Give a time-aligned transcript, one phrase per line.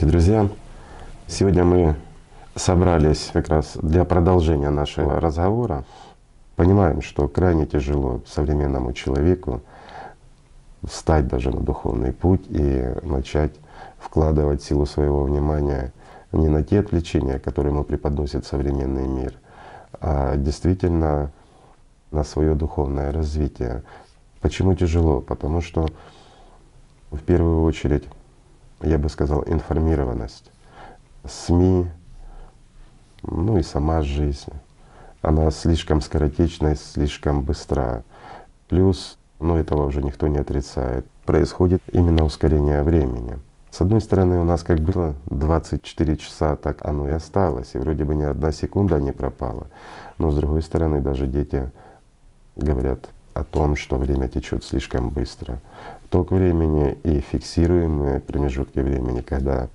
[0.00, 0.48] Здравствуйте, друзья!
[1.26, 1.94] Сегодня мы
[2.54, 5.84] собрались как раз для продолжения нашего разговора.
[6.56, 9.60] Понимаем, что крайне тяжело современному человеку
[10.84, 13.52] встать даже на духовный путь и начать
[13.98, 15.92] вкладывать силу своего внимания
[16.32, 19.34] не на те отвлечения, которые ему преподносит современный мир,
[20.00, 21.30] а действительно
[22.10, 23.82] на свое духовное развитие.
[24.40, 25.20] Почему тяжело?
[25.20, 25.86] Потому что
[27.10, 28.04] в первую очередь
[28.82, 30.50] я бы сказал, информированность.
[31.24, 31.86] СМИ,
[33.22, 34.52] ну и сама жизнь,
[35.22, 38.02] она слишком скоротечная, слишком быстра.
[38.68, 43.38] Плюс, ну этого уже никто не отрицает, происходит именно ускорение времени.
[43.70, 48.04] С одной стороны, у нас как было 24 часа, так оно и осталось, и вроде
[48.04, 49.68] бы ни одна секунда не пропала.
[50.18, 51.70] Но с другой стороны, даже дети
[52.56, 55.60] говорят о том, что время течет слишком быстро
[56.10, 59.68] ток времени и фиксируемые промежутки времени, когда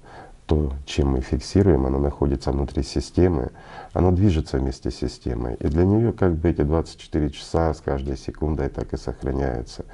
[0.45, 3.49] то, чем мы фиксируем, оно находится внутри системы,
[3.93, 5.55] оно движется вместе с системой.
[5.55, 9.85] И для нее как бы эти 24 часа с каждой секундой так и сохраняются.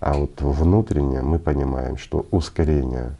[0.00, 3.16] А вот внутренне мы понимаем, что ускорение,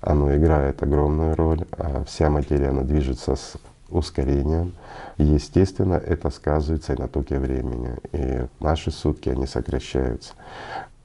[0.00, 3.54] оно играет огромную роль, а вся материя, она движется с
[3.88, 4.74] ускорением.
[5.18, 7.96] Естественно, это сказывается и на токе времени.
[8.12, 10.34] И наши сутки, они сокращаются.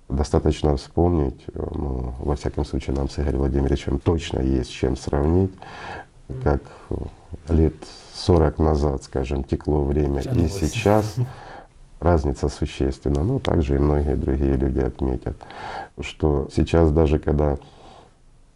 [0.07, 5.51] Достаточно вспомнить, э, ну, во всяком случае, нам с Игорем Владимировичем точно есть чем сравнить,
[6.43, 6.61] как
[7.49, 7.73] лет
[8.13, 11.15] 40 назад, скажем, текло время и сейчас
[11.99, 13.23] разница существенна.
[13.23, 15.37] Ну, также и многие другие люди отметят,
[15.99, 17.57] что сейчас даже когда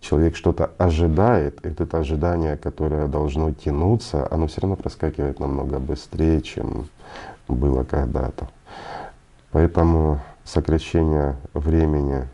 [0.02, 6.88] человек что-то ожидает, это ожидание, которое должно тянуться, оно все равно проскакивает намного быстрее, чем
[7.48, 8.50] было когда-то.
[9.52, 12.28] Поэтому сокращение времени,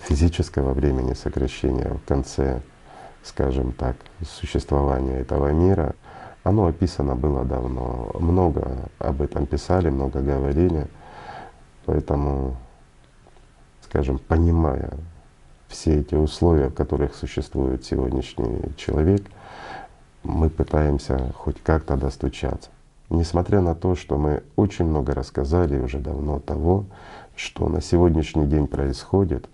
[0.00, 2.60] физического времени сокращения в конце,
[3.22, 5.94] скажем так, существования этого мира,
[6.42, 8.10] оно описано было давно.
[8.18, 10.88] Много об этом писали, много говорили.
[11.86, 12.56] Поэтому,
[13.84, 14.90] скажем, понимая
[15.68, 19.22] все эти условия, в которых существует сегодняшний человек,
[20.24, 22.70] мы пытаемся хоть как-то достучаться.
[23.12, 26.86] Несмотря на то, что мы очень много рассказали уже давно того,
[27.36, 29.50] что на сегодняшний день происходит,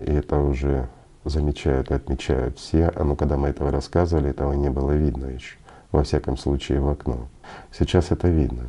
[0.00, 0.88] и это уже
[1.24, 5.56] замечают и отмечают все, а ну когда мы этого рассказывали, этого не было видно еще,
[5.92, 7.28] во всяком случае в окно.
[7.70, 8.64] Сейчас это видно.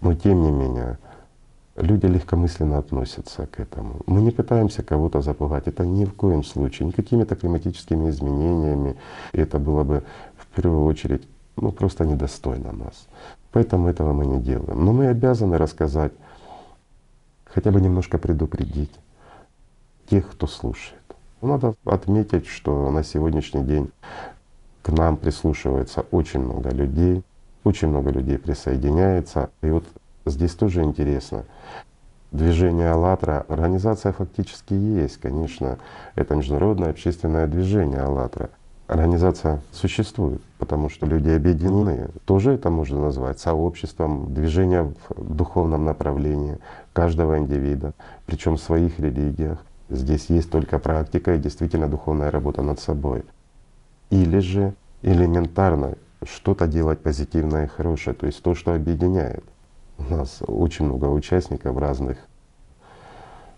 [0.00, 0.98] Но тем не менее,
[1.76, 4.00] люди легкомысленно относятся к этому.
[4.06, 8.96] Мы не пытаемся кого-то запугать, это ни в коем случае, никакими-то климатическими изменениями.
[9.30, 10.02] И это было бы
[10.36, 11.22] в первую очередь
[11.56, 13.06] ну, просто недостойно нас.
[13.56, 14.84] Поэтому этого мы не делаем.
[14.84, 16.12] Но мы обязаны рассказать,
[17.46, 18.92] хотя бы немножко предупредить
[20.10, 21.00] тех, кто слушает.
[21.40, 23.90] Надо отметить, что на сегодняшний день
[24.82, 27.22] к нам прислушивается очень много людей,
[27.64, 29.48] очень много людей присоединяется.
[29.62, 29.84] И вот
[30.26, 31.46] здесь тоже интересно.
[32.32, 35.78] Движение «АЛЛАТРА», организация фактически есть, конечно,
[36.14, 38.50] это международное общественное движение «АЛЛАТРА».
[38.86, 42.08] Организация существует, потому что люди объединены.
[42.24, 46.58] Тоже это можно назвать сообществом, движение в духовном направлении
[46.92, 47.94] каждого индивида,
[48.26, 49.58] причем в своих религиях.
[49.88, 53.24] Здесь есть только практика и действительно духовная работа над собой.
[54.10, 55.94] Или же элементарно
[56.24, 59.44] что-то делать позитивное и хорошее, то есть то, что объединяет.
[59.98, 62.18] У нас очень много участников разных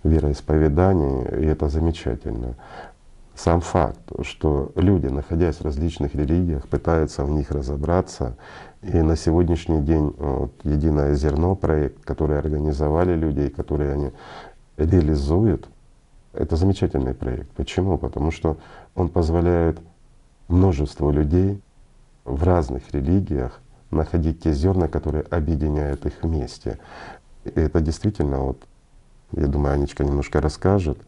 [0.04, 2.54] вероисповеданий, и это замечательно
[3.38, 8.36] сам факт, что люди, находясь в различных религиях, пытаются в них разобраться.
[8.82, 14.10] И на сегодняшний день вот, «Единое зерно» проект, который организовали люди и который они
[14.76, 15.68] реализуют,
[16.32, 17.48] это замечательный проект.
[17.50, 17.96] Почему?
[17.96, 18.56] Потому что
[18.96, 19.78] он позволяет
[20.48, 21.62] множеству людей
[22.24, 23.60] в разных религиях
[23.92, 26.80] находить те зерна, которые объединяют их вместе.
[27.44, 28.60] И это действительно, вот,
[29.30, 30.98] я думаю, Анечка немножко расскажет,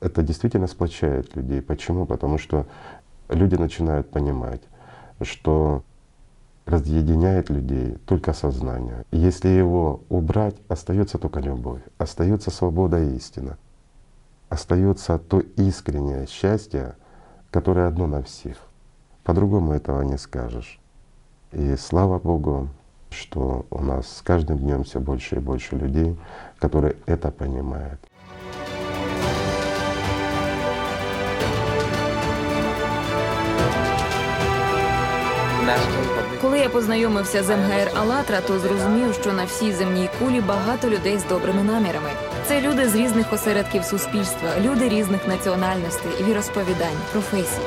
[0.00, 1.62] это действительно сплочает людей.
[1.62, 2.06] Почему?
[2.06, 2.66] Потому что
[3.28, 4.62] люди начинают понимать,
[5.22, 5.82] что
[6.66, 9.04] разъединяет людей только сознание.
[9.10, 13.58] Если его убрать, остается только любовь, остается свобода и истина,
[14.48, 16.94] остается то искреннее счастье,
[17.50, 18.56] которое одно на всех.
[19.24, 20.80] По-другому этого не скажешь.
[21.52, 22.68] И слава Богу,
[23.10, 26.18] что у нас с каждым днем все больше и больше людей,
[26.58, 28.00] которые это понимают.
[36.40, 41.18] Коли я познайомився з МГР Алатра, то зрозумів, що на всій земній кулі багато людей
[41.18, 42.10] з добрими намірами.
[42.46, 47.62] Це люди з різних осередків суспільства, люди різних національностей, віросповідань, професій.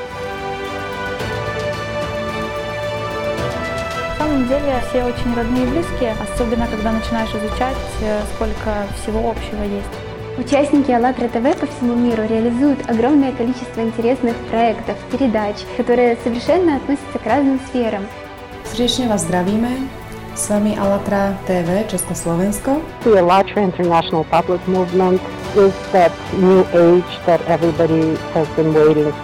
[4.48, 10.03] Деле все очень родные и близкие, особенно когда начинаешь изучать, э, сколько всего общего есть.
[10.36, 17.18] Участники АЛЛАТРА ТВ по всему миру реализуют огромное количество интересных проектов, передач, которые совершенно относятся
[17.20, 18.04] к разным сферам.
[18.64, 19.70] Srdečne vás zdravíme.
[20.34, 22.82] S vami Alatra TV Československo.
[23.04, 25.22] The Alatra International Public Movement
[25.54, 29.14] is that new age that everybody has been waiting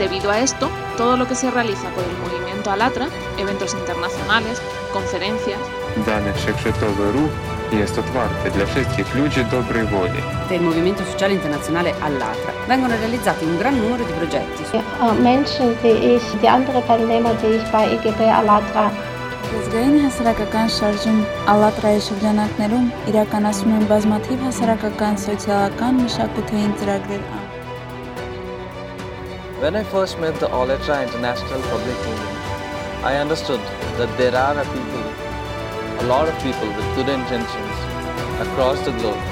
[0.00, 3.06] Debido a esto, todo lo que se realiza por el movimiento Alatra,
[3.38, 4.60] eventos internacionales,
[4.92, 5.60] conferencias,
[6.34, 7.30] Wszechświatowy ruch
[7.72, 10.20] jest otwarty dla wszystkich ludzi dobrej woli.
[10.48, 12.52] del Movimento Sociale Internazionale all'Atra.
[12.68, 14.62] Vengono realizzati un gran numero di progetti.
[15.22, 18.90] Menschen wie ich, die andere Teilnehmer, die ich bei EGB Alatra
[19.54, 21.18] Ազգային հասարակական շարժում
[21.52, 27.22] «ԱԼԱՏՐԱ»-ի շրջանակներում իրականացում են բազմաթիվ հասարակական, սոցիալական, մշակութային ծրագրեր։
[29.62, 32.38] When I first met the Allatra International Public Movement,
[33.10, 33.62] I understood
[33.98, 34.93] that there are a people,
[35.98, 37.76] a lot of people with good intentions
[38.40, 39.22] across the globe.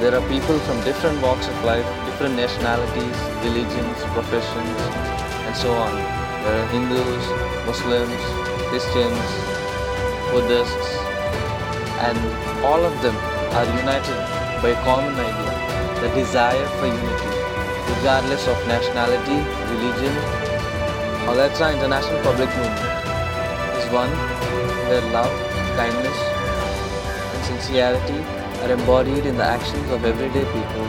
[0.00, 4.78] There are people from different walks of life, different nationalities, religions, professions,
[5.44, 5.92] and so on.
[6.44, 7.24] There are Hindus,
[7.66, 8.22] Muslims,
[8.72, 9.28] Christians,
[10.32, 10.90] Buddhists,
[12.08, 12.18] and
[12.64, 13.16] all of them
[13.58, 14.18] are united
[14.62, 15.52] by a common idea,
[16.00, 17.32] the desire for unity,
[17.92, 19.38] regardless of nationality,
[19.68, 20.14] religion.
[21.28, 22.90] Alatra International Public Movement
[23.76, 24.10] is one
[24.88, 25.49] where love,
[25.80, 26.18] kindness,
[27.34, 28.20] and sincerity
[28.62, 30.86] are embodied in the actions of everyday people.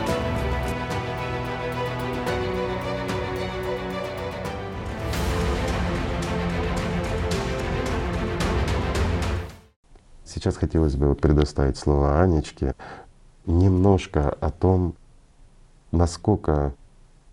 [10.24, 12.74] Сейчас хотелось бы предоставить слово Анечке
[13.46, 14.94] немножко о том,
[15.90, 16.74] насколько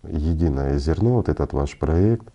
[0.02, 2.26] единое зерно, вот этот ваш проект,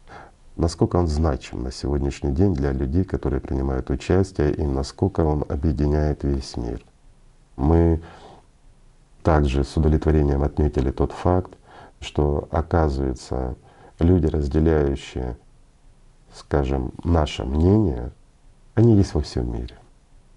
[0.56, 6.24] насколько он значим на сегодняшний день для людей, которые принимают участие, и насколько он объединяет
[6.24, 6.82] весь мир.
[7.58, 8.02] Мы
[9.24, 11.52] также с удовлетворением отметили тот факт,
[12.00, 13.56] что оказывается
[14.00, 15.38] люди, разделяющие,
[16.34, 18.12] скажем, наше мнение,
[18.76, 19.76] они есть во всем мире.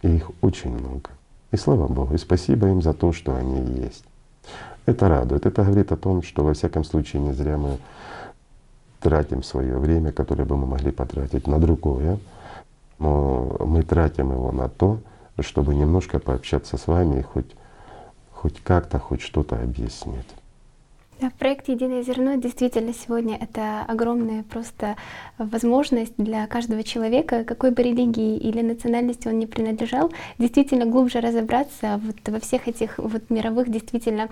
[0.02, 1.10] И их очень много.
[1.50, 4.04] И слава Богу, и спасибо им за то, что они есть.
[4.86, 5.44] Это радует.
[5.44, 7.78] Это говорит о том, что во всяком случае не зря мы
[9.00, 12.18] тратим свое время, которое бы мы могли потратить на другое,
[12.98, 14.98] но мы тратим его на то,
[15.40, 17.54] чтобы немножко пообщаться с вами и хоть,
[18.32, 20.26] хоть как-то, хоть что-то объяснить.
[21.20, 24.94] Да, проект «Единое зерно» действительно сегодня это огромная просто
[25.36, 32.00] возможность для каждого человека, какой бы религии или национальности он ни принадлежал, действительно глубже разобраться
[32.04, 34.28] вот во всех этих вот мировых действительно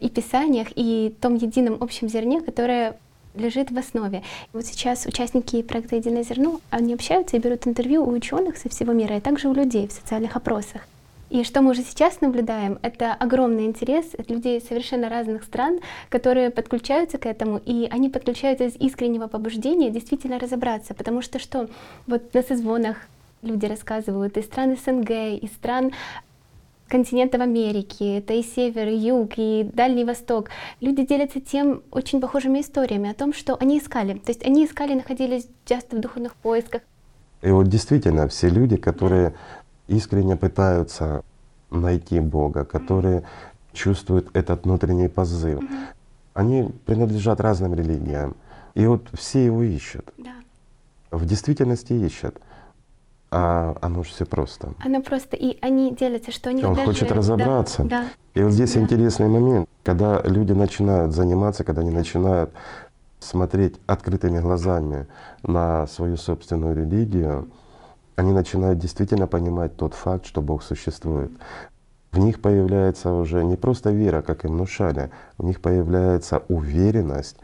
[0.00, 2.96] и писаниях, и том едином общем зерне, которое
[3.34, 4.22] лежит в основе.
[4.52, 8.92] Вот сейчас участники проекта «Единое зерно», они общаются и берут интервью у ученых со всего
[8.92, 10.82] мира, и также у людей в социальных опросах.
[11.30, 16.50] И что мы уже сейчас наблюдаем, это огромный интерес от людей совершенно разных стран, которые
[16.50, 21.68] подключаются к этому, и они подключаются из искреннего побуждения действительно разобраться, потому что что?
[22.08, 22.96] Вот на созвонах
[23.42, 25.10] люди рассказывают из стран СНГ,
[25.40, 25.92] из стран
[26.90, 30.50] континентов Америки, это и север, и юг, и Дальний Восток.
[30.80, 34.14] Люди делятся тем очень похожими историями о том, что они искали.
[34.14, 36.82] То есть они искали, находились часто в духовных поисках.
[37.42, 39.34] И вот действительно все люди, которые
[39.88, 41.22] искренне пытаются
[41.70, 43.22] найти Бога, которые
[43.72, 45.60] чувствуют этот внутренний позыв,
[46.34, 48.36] они принадлежат разным религиям.
[48.74, 50.12] И вот все его ищут.
[50.18, 50.34] Да.
[51.10, 52.36] В действительности ищут.
[53.32, 54.72] А оно же все просто.
[54.84, 57.84] Оно просто, и они делятся, что они Он даже- хочет разобраться.
[57.84, 58.04] Да, да.
[58.34, 62.50] И вот здесь интересный момент, когда люди начинают заниматься, когда они начинают
[63.20, 65.06] смотреть открытыми глазами
[65.44, 67.48] на свою собственную религию,
[68.16, 71.30] они начинают действительно понимать тот факт, что Бог существует.
[72.12, 77.36] В них появляется уже не просто вера, как им внушали, у них появляется уверенность,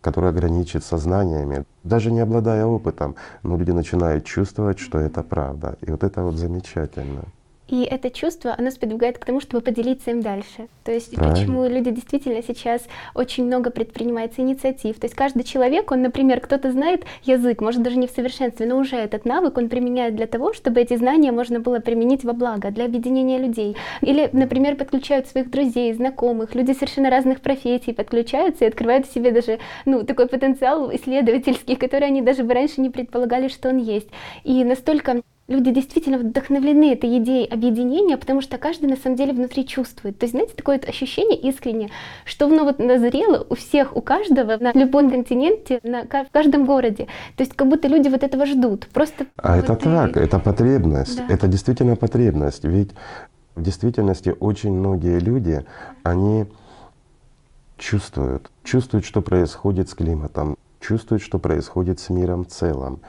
[0.00, 1.64] которая граничит сознаниями.
[1.82, 5.76] Даже не обладая опытом, но люди начинают чувствовать, что это правда.
[5.82, 7.24] И вот это вот замечательно.
[7.68, 10.68] И это чувство, оно сподвигает к тому, чтобы поделиться им дальше.
[10.84, 11.34] То есть Правильно.
[11.34, 14.98] почему люди действительно сейчас очень много предпринимается инициатив.
[15.00, 18.76] То есть каждый человек, он, например, кто-то знает язык, может даже не в совершенстве, но
[18.76, 22.70] уже этот навык он применяет для того, чтобы эти знания можно было применить во благо,
[22.70, 23.76] для объединения людей.
[24.02, 29.30] Или, например, подключают своих друзей, знакомых, люди совершенно разных профессий подключаются и открывают в себе
[29.30, 34.08] даже ну, такой потенциал исследовательский, который они даже бы раньше не предполагали, что он есть.
[34.42, 39.66] И настолько люди действительно вдохновлены этой идеей объединения, потому что каждый на самом деле внутри
[39.66, 40.18] чувствует.
[40.18, 41.90] То есть, знаете, такое вот ощущение искренне,
[42.24, 47.06] что ну, вот назрело у всех, у каждого на любом континенте, на, в каждом городе.
[47.36, 48.88] То есть, как будто люди вот этого ждут.
[48.88, 49.92] Просто а вот это и...
[49.92, 51.26] так, это потребность, Да.
[51.28, 52.64] это действительно потребность.
[52.64, 52.90] Ведь
[53.54, 55.64] в действительности очень многие люди,
[56.02, 56.46] они
[57.76, 63.00] чувствуют, чувствуют, что происходит с климатом, чувствуют, что происходит с миром в целом.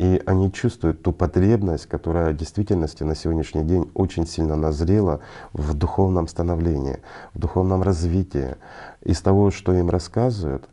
[0.00, 5.20] И они чувствуют ту потребность, которая в действительности на сегодняшний день очень сильно назрела
[5.52, 7.00] в духовном становлении,
[7.34, 8.56] в духовном развитии.
[9.02, 10.70] Из того, что им рассказывают,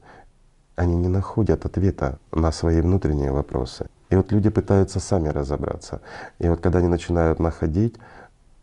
[0.77, 3.87] они не находят ответа на свои внутренние вопросы.
[4.09, 5.99] И вот люди пытаются сами разобраться.
[6.39, 7.95] И вот когда они начинают находить,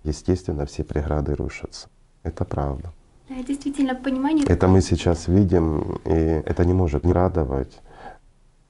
[0.03, 1.89] естественно, все преграды рушатся.
[2.23, 2.91] Это правда.
[3.29, 4.47] Да, действительно, понимание...
[4.47, 7.83] Это мы сейчас видим, и это не может не радовать,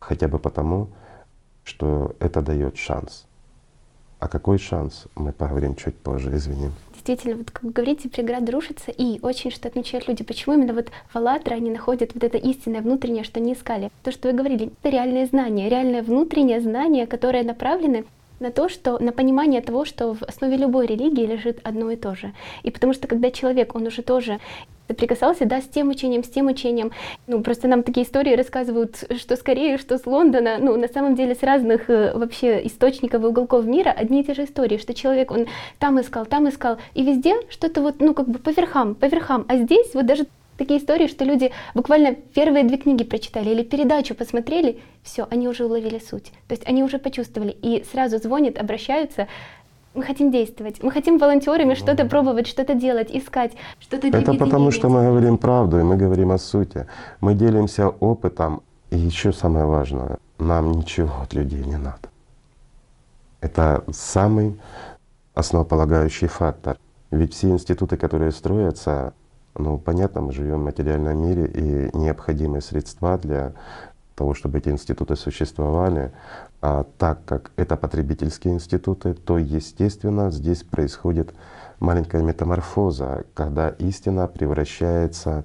[0.00, 0.88] хотя бы потому,
[1.64, 3.26] что это дает шанс.
[4.20, 6.70] А какой шанс, мы поговорим чуть позже, извини.
[6.92, 10.88] Действительно, вот как вы говорите, преграды рушатся, и очень что отмечают люди, почему именно вот
[11.10, 13.90] в «АЛЛАТРА» они находят вот это истинное внутреннее, что они искали.
[14.02, 18.06] То, что вы говорили, это реальные знания, реальное внутреннее знание, которое направлены
[18.44, 22.14] на то, что на понимание того, что в основе любой религии лежит одно и то
[22.14, 22.32] же.
[22.62, 24.38] И потому что когда человек, он уже тоже
[24.86, 26.92] соприкасался, да, с тем учением, с тем учением.
[27.26, 31.34] Ну, просто нам такие истории рассказывают, что скорее, что с Лондона, ну, на самом деле
[31.34, 35.30] с разных э, вообще источников и уголков мира одни и те же истории, что человек,
[35.30, 35.46] он
[35.78, 39.46] там искал, там искал, и везде что-то вот, ну, как бы по верхам, по верхам.
[39.48, 44.14] А здесь вот даже такие истории, что люди буквально первые две книги прочитали или передачу
[44.14, 46.32] посмотрели, все, они уже уловили суть.
[46.48, 49.26] То есть они уже почувствовали и сразу звонят, обращаются,
[49.94, 54.88] мы хотим действовать, мы хотим волонтерами что-то пробовать, что-то делать, искать, что-то Это потому, что
[54.88, 56.86] мы говорим правду, и мы говорим о сути.
[57.20, 62.10] Мы делимся опытом, и еще самое важное, нам ничего от людей не надо.
[63.40, 64.58] Это самый
[65.34, 66.78] основополагающий фактор.
[67.10, 69.12] Ведь все институты, которые строятся,
[69.56, 73.52] ну, понятно, мы живем в материальном мире, и необходимые средства для
[74.14, 76.12] того, чтобы эти институты существовали.
[76.60, 81.34] А так как это потребительские институты, то, естественно, здесь происходит
[81.78, 85.44] маленькая метаморфоза, когда истина превращается,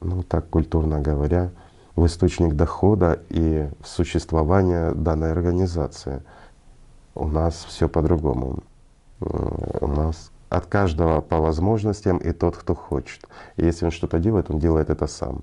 [0.00, 1.50] ну так культурно говоря,
[1.96, 6.22] в источник дохода и в существование данной организации.
[7.14, 8.60] У нас все по-другому.
[9.20, 13.26] У нас от каждого по возможностям и тот, кто хочет.
[13.56, 15.42] И если он что-то делает, он делает это сам.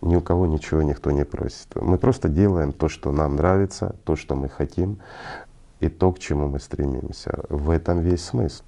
[0.00, 1.68] Ни у кого ничего никто не просит.
[1.76, 4.98] Мы просто делаем то, что нам нравится, то, что мы хотим,
[5.78, 7.44] и то, к чему мы стремимся.
[7.48, 8.64] В этом весь смысл.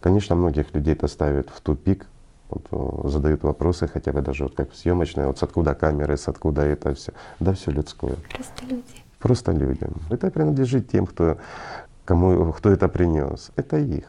[0.00, 2.06] Конечно, многих людей это ставит в тупик,
[2.48, 6.16] вот, э, задают вопросы, хотя бы даже вот как в съемочной, вот с откуда камеры,
[6.16, 7.12] с откуда это все.
[7.40, 8.16] Да, все людское.
[8.32, 9.04] Просто люди.
[9.18, 9.94] Просто людям.
[10.10, 11.38] Это принадлежит тем, кто,
[12.04, 13.50] кому, кто это принес.
[13.56, 14.04] Это их.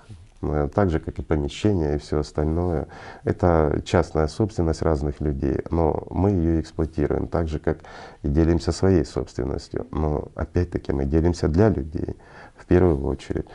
[0.74, 2.88] Так же, как и помещение и все остальное.
[3.24, 7.80] Это частная собственность разных людей, но мы ее эксплуатируем так же, как
[8.24, 9.88] и делимся своей собственностью.
[9.92, 12.16] Но опять-таки мы делимся для людей
[12.56, 13.46] в первую очередь.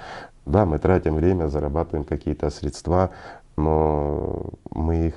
[0.47, 3.11] Да, мы тратим время, зарабатываем какие-то средства,
[3.57, 5.15] но мы их,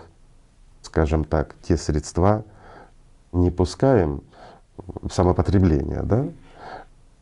[0.82, 2.44] скажем так, те средства
[3.32, 4.22] не пускаем
[4.78, 6.26] в самопотребление, да?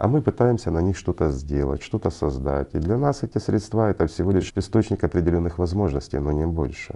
[0.01, 2.74] А мы пытаемся на них что-то сделать, что-то создать.
[2.74, 6.96] И для нас эти средства это всего лишь источник определенных возможностей, но не больше.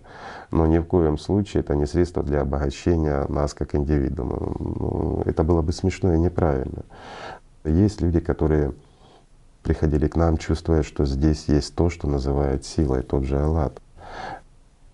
[0.50, 4.38] Но ни в коем случае это не средство для обогащения нас как индивидуума.
[4.58, 6.82] Ну, это было бы смешно и неправильно.
[7.64, 8.74] Есть люди, которые
[9.62, 13.80] приходили к нам, чувствуя, что здесь есть то, что называют силой, тот же Аллат.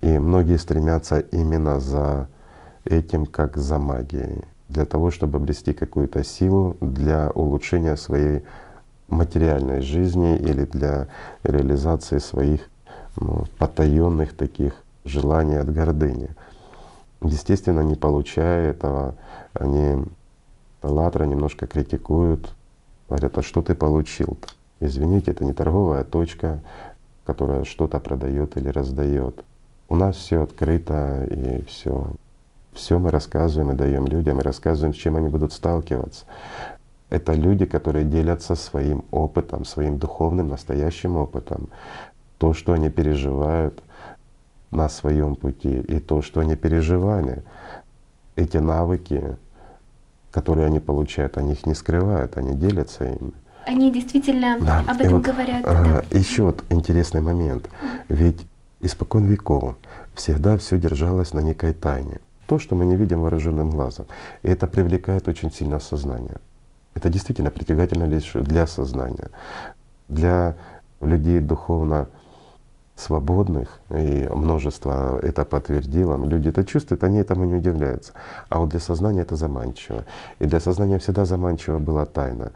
[0.01, 2.27] И многие стремятся именно за
[2.83, 8.43] этим, как за магией, для того, чтобы обрести какую-то силу для улучшения своей
[9.07, 11.07] материальной жизни или для
[11.43, 12.61] реализации своих
[13.17, 14.73] ну, потаенных таких
[15.03, 16.29] желаний от гордыни.
[17.21, 19.15] Естественно, не получая этого,
[19.53, 20.03] они
[20.81, 22.53] Латра немножко критикуют,
[23.09, 24.47] говорят, а что ты получил-то?
[24.79, 26.61] Извините, это не торговая точка,
[27.25, 29.43] которая что-то продает или раздает.
[29.89, 32.07] У нас все открыто и все.
[32.73, 36.25] Все мы рассказываем и даем людям, и рассказываем, с чем они будут сталкиваться.
[37.09, 41.67] Это люди, которые делятся своим опытом, своим духовным, настоящим опытом.
[42.37, 43.83] То, что они переживают
[44.71, 47.43] на своем пути, и то, что они переживали,
[48.37, 49.35] эти навыки,
[50.31, 53.33] которые они получают, они их не скрывают, они делятся ими.
[53.67, 54.79] Они действительно Да.
[54.87, 55.65] об И этом вот, говорят.
[55.65, 56.17] а, да.
[56.17, 57.69] Еще вот интересный момент.
[58.07, 58.47] Ведь
[58.79, 59.75] испокон веков
[60.15, 62.19] всегда все держалось на некой тайне.
[62.51, 64.07] То, что мы не видим вооруженным глазом.
[64.43, 66.35] И это привлекает очень сильно сознание.
[66.95, 69.29] Это действительно притягательно лишь для сознания.
[70.09, 70.57] Для
[70.99, 72.09] людей духовно
[72.97, 78.11] свободных, и множество это подтвердило, люди это чувствуют, они этому не удивляются.
[78.49, 80.03] А вот для сознания это заманчиво.
[80.39, 82.51] И для сознания всегда заманчиво была тайна,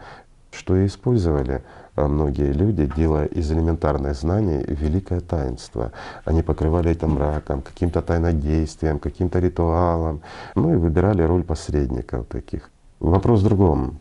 [0.51, 1.63] что и использовали
[1.95, 5.91] многие люди, делая из элементарных знаний великое таинство.
[6.25, 10.21] Они покрывали это мраком, каким-то тайнодействием, каким-то ритуалом,
[10.55, 12.69] ну и выбирали роль посредников таких.
[12.99, 13.99] Вопрос в другом.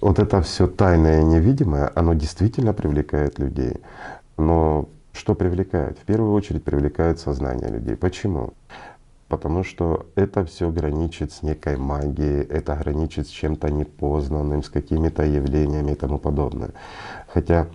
[0.00, 3.76] Вот это все тайное и невидимое, оно действительно привлекает людей.
[4.38, 5.98] Но что привлекает?
[5.98, 7.96] В первую очередь привлекает сознание людей.
[7.96, 8.54] Почему?
[9.30, 15.22] Потому что это все граничит с некой магией, это граничит с чем-то непознанным, с какими-то
[15.22, 16.72] явлениями и тому подобное.
[17.32, 17.68] Хотя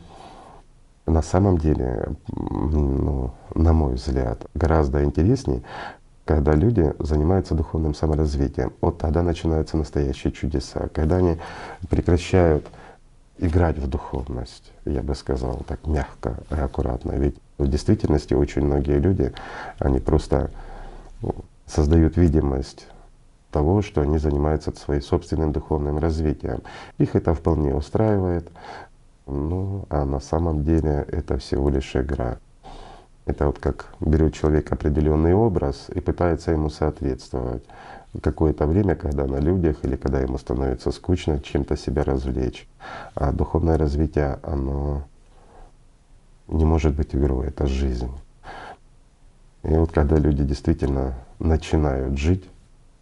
[1.05, 5.61] на самом деле, ну, на мой взгляд, гораздо интереснее,
[6.25, 8.73] когда люди занимаются духовным саморазвитием.
[8.81, 11.37] Вот тогда начинаются настоящие чудеса, когда они
[11.89, 12.67] прекращают
[13.37, 17.13] играть в духовность, я бы сказал так мягко и аккуратно.
[17.13, 19.31] Ведь в действительности очень многие люди,
[19.79, 20.51] они просто
[21.65, 22.87] создают видимость
[23.51, 26.61] того, что они занимаются своим собственным духовным развитием.
[26.97, 28.49] Их это вполне устраивает,
[29.27, 32.37] ну а на самом деле это всего лишь игра.
[33.25, 37.63] Это вот как берет человек определенный образ и пытается ему соответствовать.
[38.21, 42.67] Какое-то время, когда на людях или когда ему становится скучно, чем-то себя развлечь.
[43.13, 45.03] А духовное развитие, оно
[46.47, 48.11] не может быть игрой, это жизнь.
[49.67, 52.43] И вот когда люди действительно начинают жить,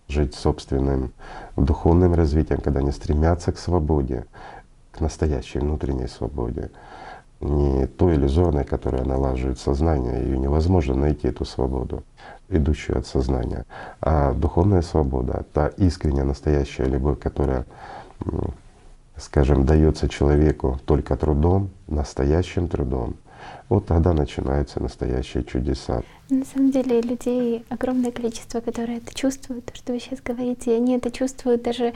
[0.07, 1.11] жить собственным
[1.57, 4.25] духовным развитием, когда они стремятся к свободе,
[4.91, 6.71] к настоящей внутренней свободе,
[7.41, 12.03] не той иллюзорной, которая налаживает сознание, ее невозможно найти эту свободу,
[12.47, 13.65] идущую от сознания.
[13.99, 17.65] А духовная свобода, та искренняя, настоящая любовь, которая,
[19.17, 23.15] скажем, дается человеку только трудом, настоящим трудом,
[23.73, 26.03] вот тогда начинаются настоящие чудеса.
[26.29, 30.95] На самом деле людей огромное количество, которые это чувствуют, то, что вы сейчас говорите, они
[30.95, 31.93] это чувствуют даже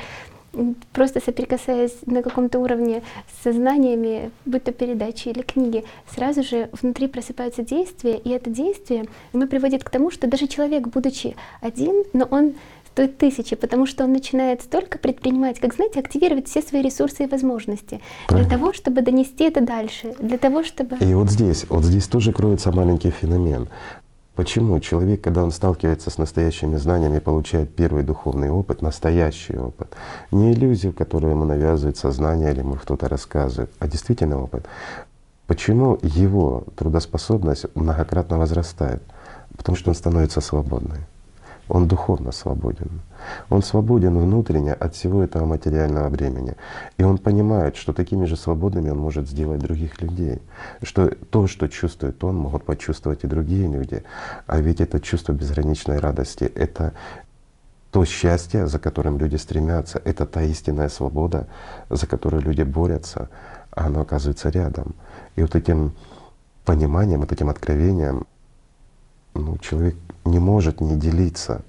[0.91, 5.83] просто соприкасаясь на каком-то уровне с сознаниями, будь то передачи или книги,
[6.15, 10.87] сразу же внутри просыпаются действия, и это действие оно приводит к тому, что даже человек,
[10.87, 12.55] будучи один, но он
[12.97, 17.27] стоит тысячи, потому что он начинает столько предпринимать, как знаете, активировать все свои ресурсы и
[17.27, 18.49] возможности для Правильно.
[18.49, 22.71] того, чтобы донести это дальше, для того, чтобы И вот здесь, вот здесь тоже кроется
[22.71, 23.67] маленький феномен.
[24.35, 29.95] Почему человек, когда он сталкивается с настоящими знаниями, получает первый духовный опыт, настоящий опыт,
[30.31, 34.65] не иллюзию, которую ему навязывает сознание или ему кто-то рассказывает, а действительно опыт,
[35.45, 39.03] почему его трудоспособность многократно возрастает?
[39.55, 40.97] Потому что он становится свободным.
[41.69, 43.01] Он духовно свободен.
[43.49, 46.55] Он свободен внутренне от всего этого материального бремени.
[46.97, 50.39] И он понимает, что такими же свободными он может сделать других людей.
[50.81, 54.03] Что то, что чувствует он, могут почувствовать и другие люди.
[54.45, 56.93] А ведь это чувство безграничной радости— это
[57.91, 61.47] то счастье, за которым люди стремятся, это та истинная свобода,
[61.89, 63.29] за которую люди борются,
[63.71, 64.93] а оно оказывается рядом.
[65.35, 65.93] И вот этим
[66.65, 68.25] пониманием, вот этим откровением
[69.37, 69.95] ну, человек
[70.25, 71.61] не может не делиться.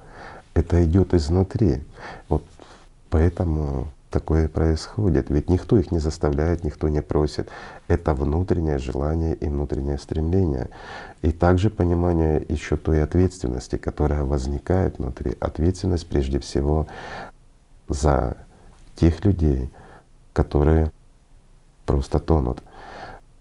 [0.55, 1.83] Это идет изнутри.
[2.29, 2.45] Вот
[3.11, 5.31] поэтому такое происходит.
[5.31, 7.49] Ведь никто их не заставляет, никто не просит.
[7.87, 10.69] Это внутреннее желание и внутреннее стремление.
[11.23, 15.37] И также понимание еще той ответственности, которая возникает внутри.
[15.41, 16.87] Ответственность прежде всего
[17.89, 18.37] за
[18.97, 19.71] тех людей,
[20.33, 20.91] которые
[21.87, 22.63] просто тонут.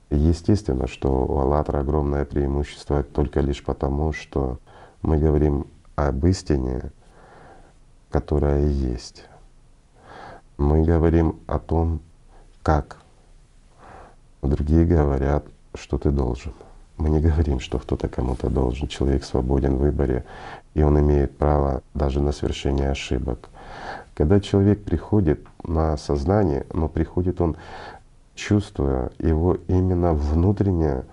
[0.09, 4.59] Естественно, что у «АЛЛАТРА» огромное преимущество только лишь потому, что
[5.01, 6.91] мы говорим об истине,
[8.09, 9.25] которая есть.
[10.57, 11.99] Мы говорим о том,
[12.63, 12.97] как.
[14.41, 16.53] Другие говорят, что ты должен.
[16.97, 18.87] Мы не говорим, что кто-то кому-то должен.
[18.87, 20.23] Человек свободен в выборе,
[20.73, 23.49] и он имеет право даже на совершение ошибок.
[24.15, 27.55] Когда человек приходит на сознание, но приходит он
[28.37, 31.03] чувствуя его именно внутренне,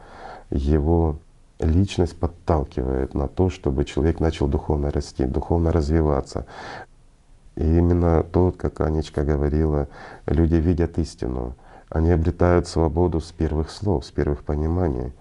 [0.50, 1.16] его
[1.58, 6.46] личность подталкивает на то, чтобы человек начал духовно расти, духовно развиваться.
[7.56, 9.88] И именно тот, как Анечка говорила,
[10.26, 11.54] люди видят истину.
[11.88, 15.12] Они обретают свободу с первых слов, с первых пониманий.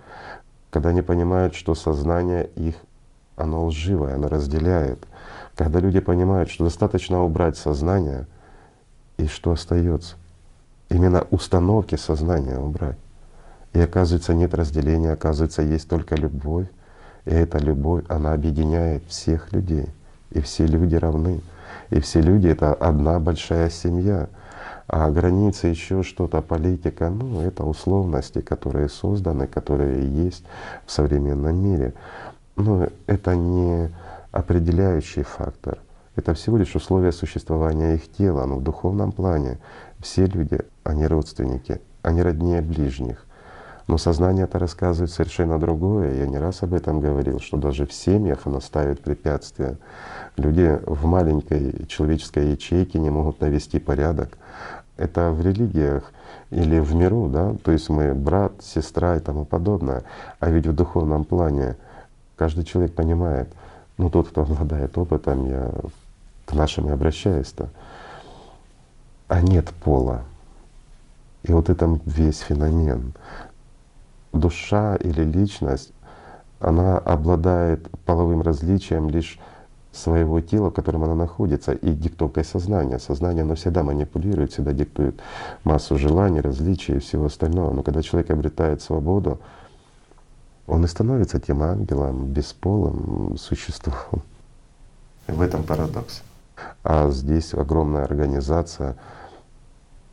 [0.71, 2.75] Когда они понимают, что сознание их,
[3.35, 4.99] оно лживое, оно разделяет.
[5.55, 8.27] Когда люди понимают, что достаточно убрать сознание,
[9.17, 10.15] и что остается?
[10.93, 12.97] Именно установки сознания убрать.
[13.73, 16.67] И оказывается, нет разделения, оказывается, есть только любовь.
[17.25, 19.87] И эта любовь, она объединяет всех людей.
[20.29, 21.41] И все люди равны.
[21.89, 24.29] И все люди— это одна большая семья.
[24.87, 30.43] А границы, еще что-то, политика, ну, это условности, которые созданы, которые есть
[30.85, 31.95] в современном мире.
[32.55, 33.89] Но это не
[34.31, 35.79] определяющий фактор.
[36.15, 39.57] Это всего лишь условия существования их тела, но в духовном плане
[39.99, 43.25] все люди, они родственники, они роднее ближних.
[43.87, 46.15] Но сознание это рассказывает совершенно другое.
[46.15, 49.77] Я не раз об этом говорил, что даже в семьях оно ставит препятствия.
[50.37, 54.37] Люди в маленькой человеческой ячейке не могут навести порядок.
[54.95, 56.11] Это в религиях
[56.49, 60.03] или в миру, да, то есть мы брат, сестра и тому подобное.
[60.39, 61.75] А ведь в духовном плане
[62.37, 63.49] каждый человек понимает,
[63.97, 65.71] ну тот, кто обладает опытом, я
[66.45, 67.69] к нашим и обращаюсь-то,
[69.27, 70.21] а нет пола.
[71.43, 73.13] И вот это весь феномен
[74.33, 75.93] душа или личность,
[76.59, 79.39] она обладает половым различием лишь
[79.91, 82.97] своего тела, в котором она находится, и диктовкой сознания.
[82.97, 85.21] Сознание, оно всегда манипулирует, всегда диктует
[85.63, 87.71] массу желаний, различий и всего остального.
[87.73, 89.39] Но когда человек обретает свободу,
[90.65, 94.23] он и становится тем ангелом, бесполым существом.
[95.27, 96.23] В этом парадокс.
[96.83, 98.95] А здесь огромная организация,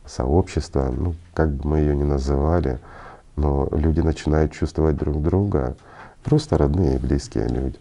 [0.05, 2.79] сообщество, ну, как бы мы ее ни называли,
[3.35, 5.75] но люди начинают чувствовать друг друга,
[6.23, 7.79] просто родные и близкие люди.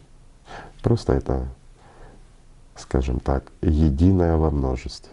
[0.82, 1.46] Просто это,
[2.76, 5.12] скажем так, единое во множестве.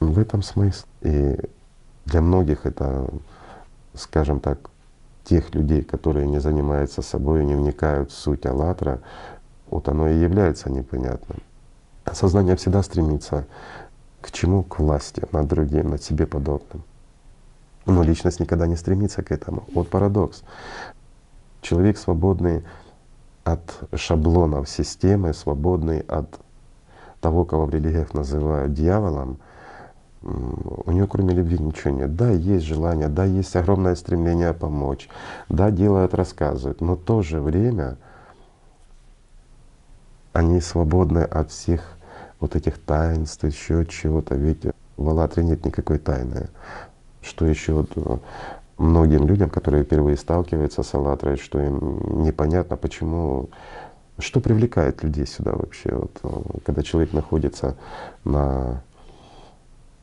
[0.00, 0.86] В этом смысл.
[1.00, 1.38] И
[2.04, 3.08] для многих это,
[3.94, 4.70] скажем так,
[5.24, 9.00] тех людей, которые не занимаются собой, не вникают в суть «АЛЛАТРА»,
[9.68, 11.40] вот оно и является непонятным.
[12.12, 13.46] Сознание всегда стремится
[14.26, 14.62] к чему?
[14.64, 16.82] К власти над другим, над себе подобным.
[17.86, 19.64] Но личность никогда не стремится к этому.
[19.72, 20.42] Вот парадокс.
[21.62, 22.64] Человек свободный
[23.44, 23.62] от
[23.94, 26.40] шаблонов системы, свободный от
[27.20, 29.38] того, кого в религиях называют дьяволом,
[30.22, 32.16] у него кроме любви ничего нет.
[32.16, 35.08] Да, есть желание, да, есть огромное стремление помочь,
[35.48, 37.96] да, делают, рассказывают, но в то же время
[40.32, 41.95] они свободны от всех
[42.40, 44.34] вот этих таинств, еще чего-то.
[44.34, 44.64] Ведь
[44.96, 46.48] в Аллатре нет никакой тайны
[47.26, 48.18] что еще вот э,
[48.78, 53.50] многим людям, которые впервые сталкиваются с «АЛЛАТРой», что им непонятно, почему,
[54.18, 57.76] что привлекает людей сюда вообще, вот, э, когда человек находится
[58.24, 58.82] на,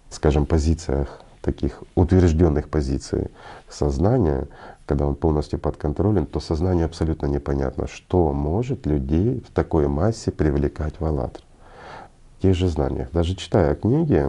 [0.09, 3.29] скажем, позициях таких утвержденных позиций
[3.69, 4.47] сознания,
[4.85, 10.99] когда он полностью подконтролен, то сознание абсолютно непонятно, что может людей в такой массе привлекать
[10.99, 11.41] в «АЛЛАТР».
[12.43, 13.09] Тех же знаниях.
[13.13, 14.27] Даже читая книги,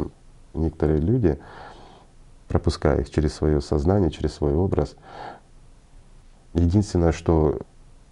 [0.55, 1.37] некоторые люди
[2.47, 4.95] пропуская их через свое сознание, через свой образ.
[6.53, 7.59] Единственное, что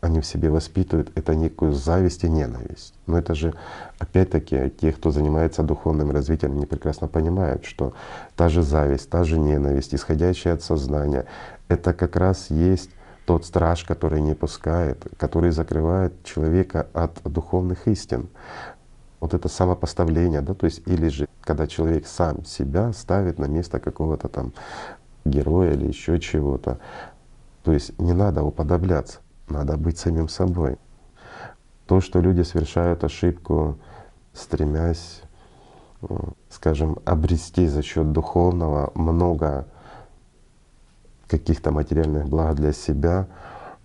[0.01, 2.95] они в себе воспитывают, это некую зависть и ненависть.
[3.07, 3.55] Но это же,
[4.01, 7.95] опять-таки, те, кто занимается духовным развитием, они прекрасно понимают, что
[8.35, 11.27] та же зависть, та же ненависть, исходящая от сознания,
[11.69, 12.91] это как раз есть
[13.25, 18.29] тот страж, который не пускает, который закрывает человека от духовных истин
[19.23, 23.79] вот это самопоставление, да, то есть или же когда человек сам себя ставит на место
[23.79, 24.53] какого-то там
[25.25, 26.81] героя или еще чего-то.
[27.63, 30.77] То есть не надо уподобляться, надо быть самим собой.
[31.87, 33.79] То, что люди совершают ошибку,
[34.33, 35.23] стремясь,
[36.03, 36.07] э,
[36.51, 39.69] скажем, обрести за счет духовного много
[41.29, 43.29] каких-то материальных благ для себя,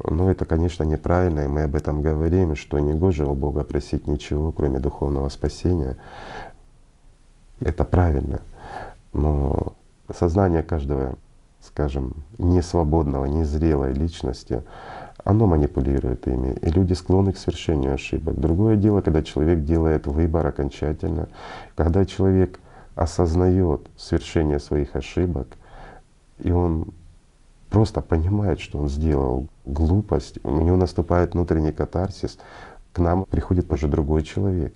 [0.03, 4.07] ну, это, конечно, неправильно, и мы об этом говорим, что не гоже у Бога просить
[4.07, 5.97] ничего, кроме духовного спасения.
[7.59, 8.41] Это правильно.
[9.13, 9.73] Но
[10.13, 11.15] сознание каждого,
[11.61, 14.61] скажем, несвободного, незрелой личности,
[15.23, 18.39] оно манипулирует ими, и люди склонны к совершению ошибок.
[18.39, 21.27] Другое дело, когда человек делает выбор окончательно,
[21.75, 22.59] когда человек
[22.95, 25.47] осознает совершение своих ошибок,
[26.39, 26.93] и он
[27.69, 32.37] просто понимает, что он сделал глупость, у него наступает внутренний катарсис,
[32.93, 34.73] к нам приходит уже другой человек.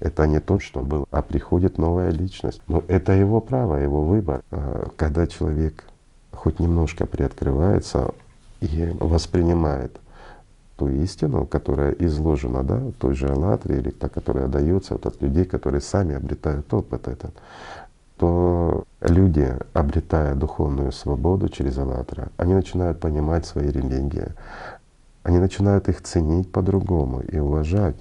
[0.00, 2.60] Это не то, что был, а приходит новая личность.
[2.66, 4.42] Но это его право, его выбор.
[4.50, 5.84] А когда человек
[6.32, 8.12] хоть немножко приоткрывается
[8.60, 10.00] и воспринимает
[10.76, 15.44] ту истину, которая изложена да, той же «АЛЛАТРе» или та, которая дается вот от людей,
[15.44, 17.34] которые сами обретают опыт этот,
[18.22, 24.28] то люди, обретая духовную свободу через «АЛЛАТРА», они начинают понимать свои религии,
[25.24, 27.96] они начинают их ценить по-другому и уважать.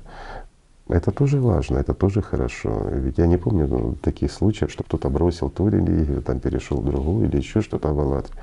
[0.88, 2.84] Это тоже важно, это тоже хорошо.
[2.92, 6.86] Ведь я не помню ну, таких случаев, что кто-то бросил ту религию, там перешел в
[6.86, 8.36] другую или еще что-то в «АЛЛАТРе».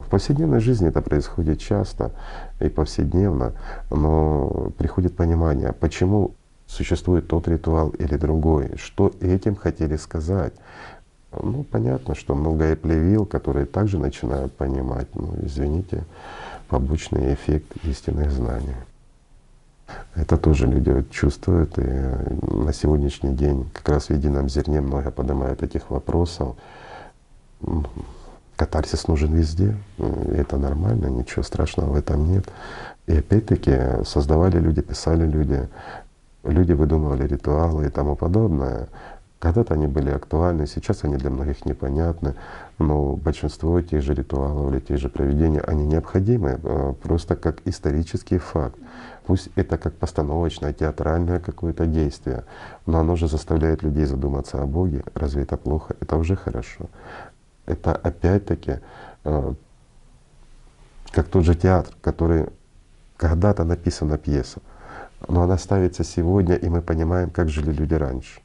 [0.00, 2.10] В повседневной жизни это происходит часто
[2.58, 3.52] и повседневно,
[3.88, 6.32] но приходит понимание, почему
[6.66, 10.54] существует тот ритуал или другой, что этим хотели сказать.
[11.42, 16.04] Ну, понятно, что много и плевил, которые также начинают понимать, ну, извините,
[16.68, 18.76] побочный эффект истинных знаний.
[20.14, 25.62] Это тоже люди чувствуют, и на сегодняшний день как раз в едином зерне много поднимают
[25.62, 26.56] этих вопросов.
[28.56, 32.46] Катарсис нужен везде, это нормально, ничего страшного в этом нет.
[33.06, 35.68] И опять-таки создавали люди, писали люди,
[36.44, 38.88] люди выдумывали ритуалы и тому подобное.
[39.44, 42.34] Когда-то они были актуальны, сейчас они для многих непонятны,
[42.78, 48.38] но большинство тех же ритуалов или тех же проведений, они необходимы э, просто как исторический
[48.38, 48.78] факт.
[49.26, 52.44] Пусть это как постановочное, театральное какое-то действие,
[52.86, 55.04] но оно же заставляет людей задуматься о Боге.
[55.12, 55.94] Разве это плохо?
[56.00, 56.86] Это уже хорошо.
[57.66, 58.78] Это опять-таки
[59.24, 59.54] э,
[61.10, 62.46] как тот же театр, который
[63.18, 64.62] когда-то написана пьеса,
[65.28, 68.40] но она ставится сегодня, и мы понимаем, как жили люди раньше.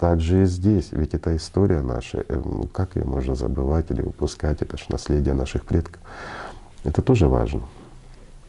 [0.00, 4.00] Так же и здесь, ведь это история наша, э, ну, как ее можно забывать или
[4.00, 6.00] упускать, это же наследие наших предков.
[6.84, 7.60] Это тоже важно.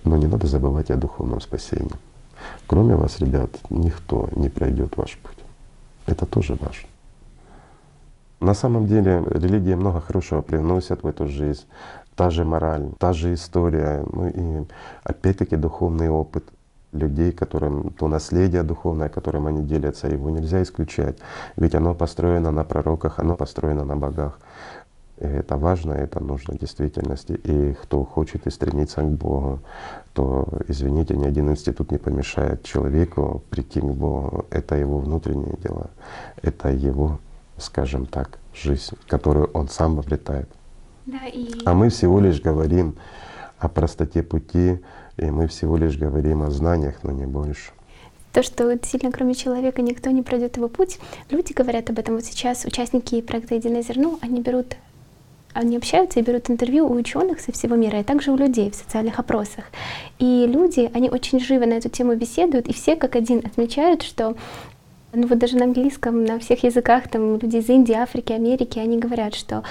[0.06, 1.92] Но не надо забывать о духовном спасении.
[2.68, 5.44] Кроме вас, ребят, никто не пройдет ваш путь.
[6.06, 6.88] Это тоже важно.
[8.40, 11.66] На самом деле религия много хорошего привносят в эту жизнь.
[12.16, 14.66] Та же мораль, та же история, ну и
[15.04, 16.46] опять-таки духовный опыт—
[16.94, 21.18] людей, которым то наследие духовное, которым они делятся, его нельзя исключать.
[21.56, 24.40] Ведь оно построено на пророках, оно построено на богах.
[25.18, 27.34] И это важно, это нужно в действительности.
[27.34, 29.60] И кто хочет и стремится к Богу,
[30.14, 34.46] то, извините, ни один институт не помешает человеку прийти к Богу.
[34.50, 35.92] Это его внутренние дела,
[36.42, 37.20] это его,
[37.58, 40.50] скажем так, жизнь, которую он сам обретает.
[41.06, 41.52] Да, и...
[41.66, 42.96] А мы всего лишь говорим
[43.60, 44.82] о простоте пути,
[45.22, 47.72] и мы всего лишь говорим о знаниях, но не больше.
[48.34, 52.16] То, что действительно кроме человека никто не пройдет его путь, люди говорят об этом.
[52.16, 54.76] Вот сейчас участники проекта «Единое зерно», они берут
[55.54, 58.76] они общаются и берут интервью у ученых со всего мира, и также у людей в
[58.76, 59.66] социальных опросах.
[60.18, 64.38] И люди, они очень живо на эту тему беседуют, и все как один отмечают, что
[65.12, 68.98] ну вот даже на английском, на всех языках, там люди из Индии, Африки, Америки, они
[68.98, 69.64] говорят, что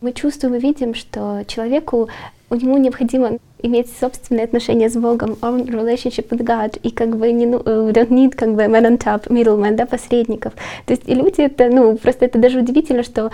[0.00, 2.08] мы чувствуем и видим, что человеку,
[2.48, 7.30] у него необходимо иметь собственные отношения с Богом, own relationship with God, и как бы
[7.32, 10.54] не, ну, we don't need как бы man on top, middleman, да, посредников.
[10.86, 13.30] То есть и люди это, ну, просто это даже удивительно, что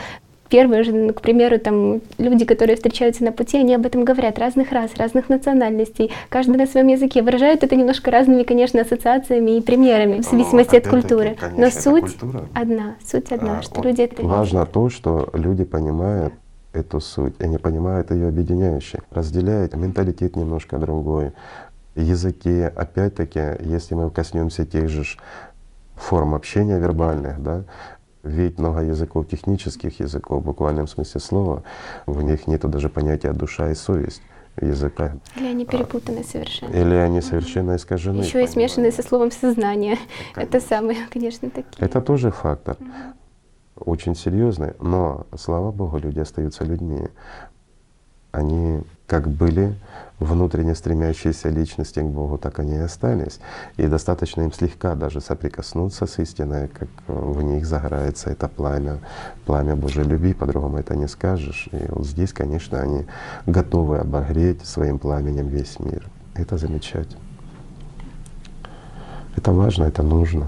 [0.49, 4.39] первые же, ну, к примеру, там люди, которые встречаются на пути, они об этом говорят,
[4.39, 9.61] разных рас, разных национальностей, каждый на своем языке, выражают это немножко разными, конечно, ассоциациями и
[9.61, 11.37] примерами, в зависимости ну, от культуры.
[11.39, 12.49] Конечно, Но суть культура.
[12.55, 14.25] одна, суть одна, а, что люди это...
[14.25, 16.33] Важно то, что люди понимают,
[16.77, 21.33] эту суть, и не понимают ее объединяющей, разделяют менталитет немножко другой,
[21.95, 25.05] языки, опять-таки, если мы коснемся тех же
[25.95, 27.65] форм общения вербальных, да,
[28.23, 31.63] ведь много языков, технических языков, в буквальном смысле слова,
[32.07, 34.21] в них нет даже понятия душа и совесть
[34.61, 35.17] языка.
[35.37, 36.75] Или они перепутаны совершенно.
[36.75, 38.23] Или они совершенно искажены.
[38.23, 39.97] Еще и смешаны со словом сознание.
[40.35, 41.77] Это самые, конечно, такие.
[41.79, 42.77] Это тоже фактор
[43.77, 47.09] очень серьезный, но, слава Богу, люди остаются людьми.
[48.33, 49.75] Они как были
[50.19, 53.39] внутренне стремящиеся личности к Богу, так они и остались.
[53.77, 58.99] И достаточно им слегка даже соприкоснуться с истиной, как в них загорается это пламя,
[59.45, 61.69] пламя Божьей любви, по-другому это не скажешь.
[61.73, 63.07] И вот здесь, конечно, они
[63.47, 66.09] готовы обогреть своим пламенем весь мир.
[66.35, 67.21] Это замечательно.
[69.37, 70.47] Это важно, это нужно.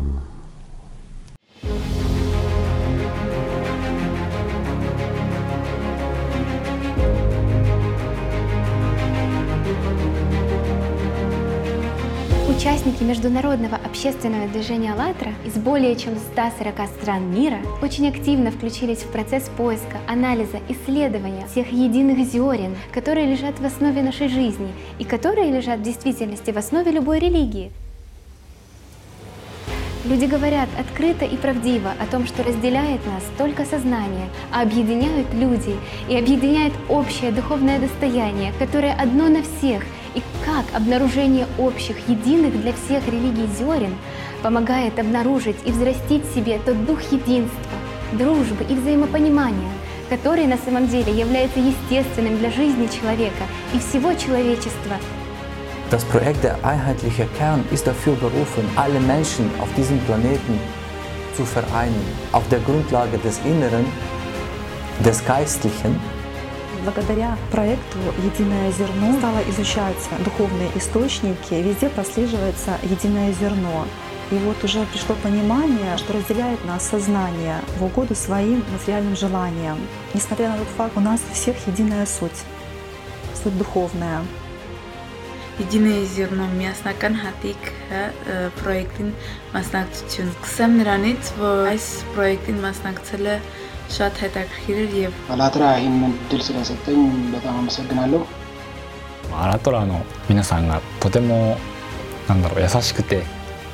[12.58, 19.12] Участники международного общественного движения «АЛЛАТРА» из более чем 140 стран мира очень активно включились в
[19.12, 25.52] процесс поиска, анализа, исследования всех единых зерен, которые лежат в основе нашей жизни и которые
[25.52, 27.70] лежат в действительности в основе любой религии.
[30.04, 35.76] Люди говорят открыто и правдиво о том, что разделяет нас только сознание, а объединяют люди
[36.08, 42.72] и объединяет общее духовное достояние, которое одно на всех— и как обнаружение общих, единых для
[42.72, 43.94] всех религий зерен
[44.42, 47.78] помогает обнаружить и взрастить в себе тот дух единства,
[48.12, 49.72] дружбы и взаимопонимания,
[50.08, 53.44] который на самом деле является естественным для жизни человека
[53.74, 54.96] и всего человечества.
[55.90, 60.60] Das Projekt der Einheitliche Kern ist dafür berufen, alle Menschen auf diesem Planeten
[61.34, 63.86] zu vereinen, auf der Grundlage des Inneren,
[65.04, 66.17] des Geistlichen.
[66.87, 69.95] Благодаря проекту «Единое зерно» стало изучать
[70.25, 73.85] духовные источники, везде прослеживается единое зерно.
[74.31, 79.77] И вот уже пришло понимание, что разделяет нас сознание в угоду своим материальным желаниям.
[80.13, 82.43] Несмотря на тот факт, у нас у всех единая суть,
[83.43, 84.21] суть духовная.
[85.59, 87.99] Единое зерно միասնական հատիկը
[88.57, 89.11] պրոյեկտին
[89.53, 93.35] մասնակցություն։ 20 նրանից, որ այս պրոյեկտին մասնակցել է
[95.32, 95.94] አላትራ ይህን
[96.30, 97.00] ድል ስለሰጠኝ
[97.34, 98.22] በጣም አመሰግናለሁ።
[99.40, 101.58] アラトラの皆さんがとても
[102.28, 103.24] なんだろう優しくて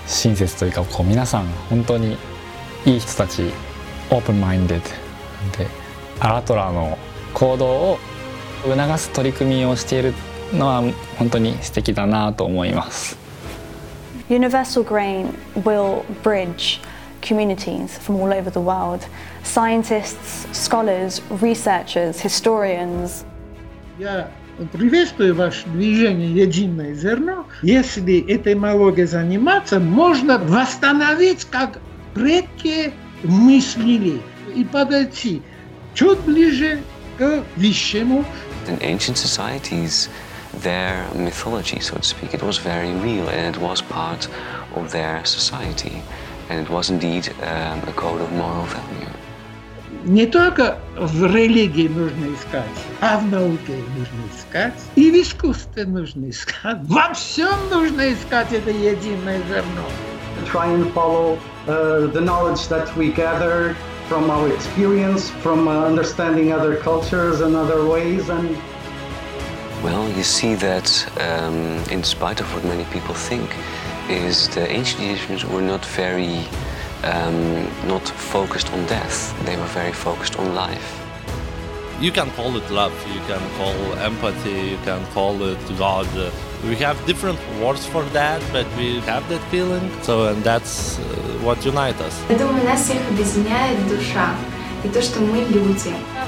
[0.06, 2.16] 親切というかこう皆さん本当に
[2.84, 3.52] いい人たち
[4.10, 5.68] オープンマインデッドで
[6.18, 6.98] アラトラの
[7.32, 7.98] 行動を
[8.64, 10.12] 促す取り組みをしている
[10.52, 10.82] のは
[11.18, 13.16] 本当に素敵だなと思います。
[14.28, 16.80] Universal Grain will bridge
[17.23, 19.05] communities from all over the world
[19.43, 23.25] scientists, scholars, researchers, historians.
[23.97, 24.29] Я
[24.71, 27.45] приветствую ваше движение «Единое зерно».
[27.61, 31.79] Если этимологией заниматься, можно восстановить, как
[32.13, 34.21] предки мыслили,
[34.55, 35.41] и подойти
[35.93, 36.81] чуть ближе
[37.17, 38.25] к высшему.
[38.67, 40.09] In ancient societies,
[40.63, 44.27] their mythology, so to speak, it was very real and it was part
[44.75, 46.01] of their society.
[46.49, 49.09] And it was indeed um, a code of moral value.
[50.05, 52.63] не только в религии нужно искать,
[53.01, 56.77] а в науке нужно искать, и в искусстве нужно искать.
[56.83, 59.85] Во всем нужно искать это единое зерно.
[60.51, 63.75] Try and follow uh, the knowledge that we gather
[64.07, 68.55] from our experience, from uh, understanding other cultures and other ways and
[69.83, 70.89] well, you see that
[71.21, 73.49] um, in spite of what many people think,
[74.09, 76.45] is the ancient Egyptians were not very
[77.03, 79.33] um, not focused on death.
[79.45, 80.99] They were very focused on life.
[82.01, 86.07] You can call it love, you can call empathy, you can call it God.
[86.63, 89.91] We have different words for that, but we have that feeling.
[90.01, 91.01] So, and that's uh,
[91.43, 92.15] what unites us.
[92.29, 94.33] Я думаю, нас всех объединяет душа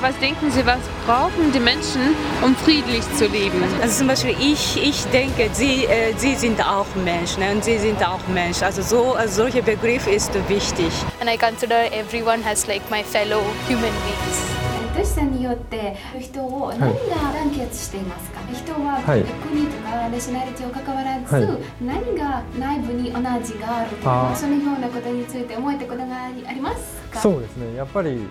[0.01, 3.63] Was denken Sie, was brauchen die Menschen, um friedlich zu leben?
[3.83, 7.53] Also zum Beispiel ich, ich denke, sie, äh, sie sind auch Menschen ne?
[7.53, 8.63] und sie sind auch Mensch.
[8.63, 10.93] Also so also solcher Begriff ist wichtig.
[11.21, 14.57] And I consider everyone as like my fellow human beings.
[14.97, 19.03] 私さんによって人を何が団結していますか、はい、人は
[19.47, 28.27] 国とかナショナリティを関わらず、はい、何が内部に同じがあるとかそのようなことについて思えたことがありますかそうですねやっぱり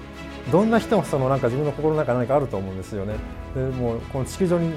[0.52, 3.16] どんな人もそのなんか自分の心の中何かあると思うんですよね。
[3.56, 4.72] でもうこの地球上にい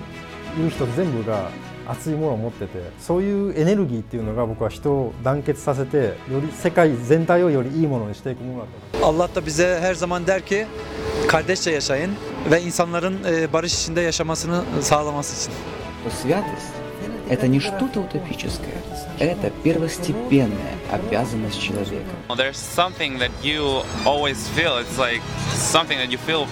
[0.62, 1.50] る人全部が
[1.86, 5.96] 熱いものを持っててそういうエネルギーっていうのが僕は人を団結させて
[6.30, 9.34] より世界全体をよりいいものにしていくものだと思います。
[9.34, 10.66] Allah da bize her zaman der ki
[11.28, 12.10] kardeşçe yaşayın
[12.50, 13.18] ve insanların
[13.52, 15.58] barış içinde yaşamasını sağlaması için.
[16.06, 16.42] Bu siyah
[17.28, 18.74] это не что-то утопическое,
[19.18, 22.10] это первостепенная обязанность человека.
[22.30, 24.78] There's something that you always feel.
[24.78, 25.20] It's like
[25.54, 26.46] something that you feel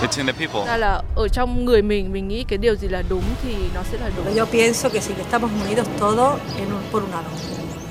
[0.00, 0.64] between the people.
[0.66, 3.82] Ra là ở trong người mình mình nghĩ cái điều gì là đúng thì nó
[3.92, 4.36] sẽ là đúng.
[4.36, 7.30] Yo pienso que si estamos unidos todos en un, por un algo.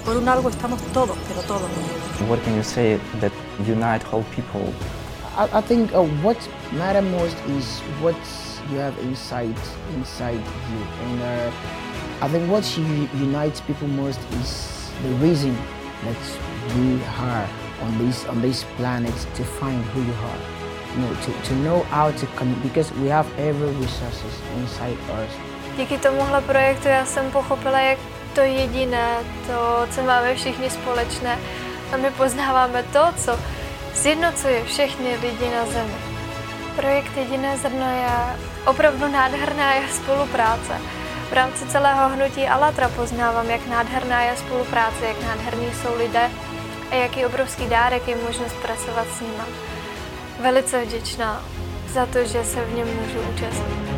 [0.05, 2.29] Por un algo estamos todos, pero todos unidos.
[2.29, 3.31] What can you say that
[3.67, 4.73] unite whole people?
[5.38, 6.38] I, I think uh, what
[6.71, 8.15] matters most is what
[8.71, 9.59] you have inside
[9.97, 11.21] inside you and.
[11.21, 11.82] Uh,
[12.23, 14.51] I think what unites people most is
[15.03, 15.53] the reason
[16.05, 16.21] that
[16.77, 17.47] we are
[17.83, 20.41] on this on this planet to find who you are.
[20.95, 25.31] You know, to, to know how to connect because we have every resources inside us.
[25.77, 27.99] Díky tomuhle projektu já jsem pochopila, jak
[28.36, 31.38] to jediné, to, co máme všichni společné,
[31.93, 33.39] a my poznáváme to, co
[33.93, 35.99] sjednocuje všechny lidi na Zemi.
[36.76, 41.03] Projekt Jediné zrno je opravdu nádherná je spolupráce.
[41.32, 46.30] V rámci celého hnutí Alatra poznávám, jak nádherná je spolupráce, jak nádherní jsou lidé
[46.90, 49.49] a jaký obrovský dárek je možnost pracovat s nimi.
[50.40, 51.42] Velice vděčná
[51.92, 53.88] za to, že se v něm můžu účastnit.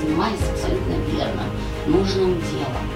[0.00, 1.44] Занимались абсолютно верно,
[1.86, 2.90] нужным делом.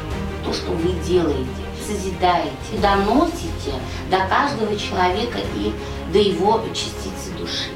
[0.45, 3.73] То, что вы делаете, созидаете, доносите
[4.11, 5.75] до каждого человека и
[6.13, 7.71] до его частицы души.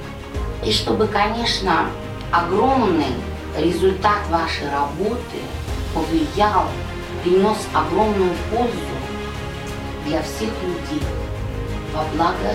[0.65, 1.91] И чтобы, конечно,
[2.33, 3.15] огромный
[3.57, 5.39] результат вашей работы
[5.95, 6.67] повлиял,
[7.23, 8.97] принес огромную пользу
[10.07, 11.03] для всех людей
[11.95, 12.51] во благо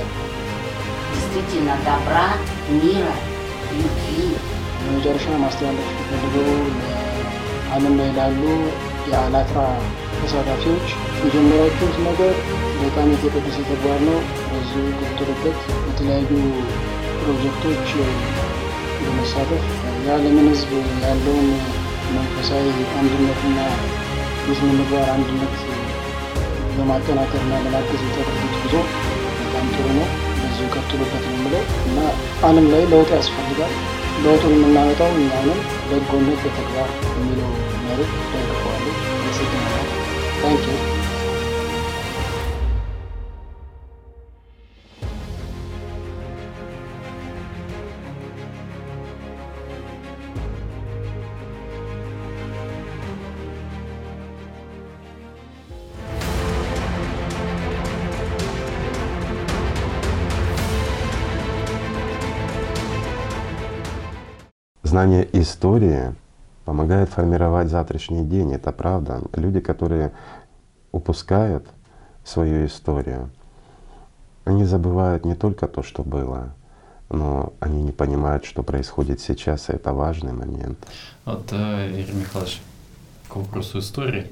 [1.14, 2.28] действительно добра,
[2.70, 3.14] мира,
[3.74, 4.28] любви.
[4.86, 6.48] በመጨረሻ ማስተላለፍ የምፈልገው
[7.76, 8.42] ዓለም ላይ ላሉ
[9.10, 9.60] የአላትራ
[10.18, 10.88] ተሳታፊዎች
[11.24, 12.34] የጀመራችሁት ነገር
[12.82, 14.18] በጣም የተቀደሰ ተግባር ነው።
[14.50, 16.32] በዚሁ ቀጥሉበት። የተለያዩ
[17.20, 17.88] ፕሮጀክቶች
[19.04, 19.66] በመሳተፍ
[20.01, 20.71] የዓለምን ሕዝብ
[21.05, 21.49] ያለውን
[22.15, 22.67] መንፈሳዊ
[22.99, 23.59] አንድነትና
[24.49, 25.57] የስነ ምግባር አንድነት
[26.79, 28.75] ለማጠናከርና ለማገዝ የተደረጉት ጉዞ
[29.41, 30.07] በጣም ጥሩ ነው።
[30.41, 31.99] በዚሁ ቀጥሉበት ነው የምለው እና
[32.49, 33.73] ዓለም ላይ ለውጥ ያስፈልጋል።
[34.23, 37.51] ለውጡን የምናመጣው እኛንም በጎነት በተግባር የሚለው
[37.85, 39.85] መርህ ደግፈዋለሁ። አመሰግናለሁ።
[40.41, 40.65] ታንክ
[64.89, 66.15] Знание истории
[66.65, 69.21] помогает формировать завтрашний день, это правда.
[69.35, 70.13] Люди, которые
[70.93, 71.67] упускают
[72.25, 73.29] свою историю,
[74.47, 76.55] они забывают не только то, что было,
[77.11, 80.79] но они не понимают, что происходит сейчас, и это важный момент.
[81.27, 82.63] Вот, э, Игорь Михайлович,
[83.29, 84.29] к вопросу истории.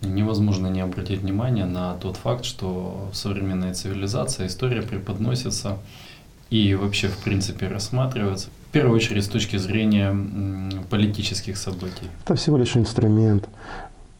[0.00, 5.78] Невозможно не обратить внимание на тот факт, что в современной цивилизации история преподносится
[6.50, 10.16] и вообще в принципе рассматривается в первую очередь с точки зрения
[10.90, 12.06] политических событий.
[12.24, 13.48] Это всего лишь инструмент.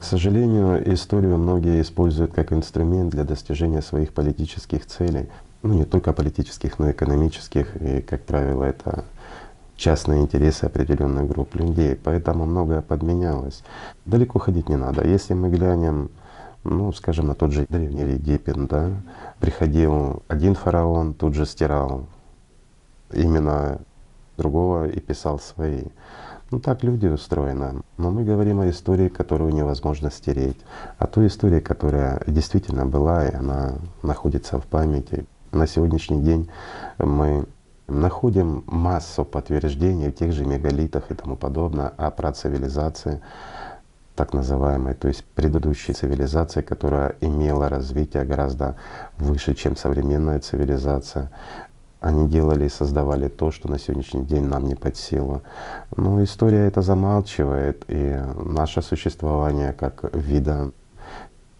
[0.00, 5.28] К сожалению, историю многие используют как инструмент для достижения своих политических целей.
[5.62, 7.80] Ну, не только политических, но и экономических.
[7.80, 9.04] И, как правило, это
[9.76, 11.94] частные интересы определенных групп людей.
[11.94, 13.62] Поэтому многое подменялось.
[14.04, 15.06] Далеко ходить не надо.
[15.06, 16.10] Если мы глянем,
[16.64, 18.90] ну, скажем, на тот же Древний Египет, да,
[19.38, 22.06] приходил один фараон, тут же стирал
[23.12, 23.80] именно
[24.40, 25.84] другого и писал свои.
[26.50, 27.82] Ну так люди устроены.
[27.98, 30.56] Но мы говорим о истории, которую невозможно стереть.
[30.98, 35.26] О той истории, которая действительно была, и она находится в памяти.
[35.52, 36.48] На сегодняшний день
[36.98, 37.44] мы
[37.86, 43.20] находим массу подтверждений в тех же мегалитах и тому подобное о працивилизации
[44.16, 48.76] так называемой, то есть предыдущей цивилизации, которая имела развитие гораздо
[49.18, 51.30] выше, чем современная цивилизация.
[52.00, 55.42] Они делали и создавали то, что на сегодняшний день нам не под силу.
[55.96, 60.72] Но история это замалчивает, и наше существование как вида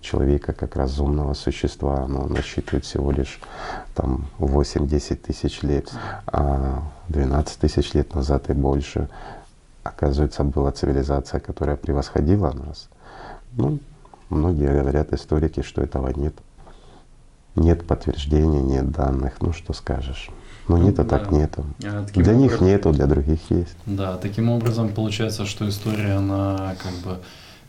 [0.01, 3.38] человека, как разумного существа, оно насчитывает всего лишь
[3.95, 5.93] там 8-10 тысяч лет,
[6.26, 9.09] а 12 тысяч лет назад и больше,
[9.82, 12.88] оказывается, была цивилизация, которая превосходила нас.
[13.53, 13.78] Ну,
[14.30, 16.34] многие говорят, историки, что этого нет.
[17.61, 19.35] Нет подтверждений, нет данных.
[19.41, 20.31] Ну что скажешь?
[20.67, 21.19] Ну нет, а да.
[21.19, 21.65] так нету.
[21.85, 23.77] А, Для них образом- нету, для других есть.
[23.85, 27.19] Да, таким образом получается, что история, она как бы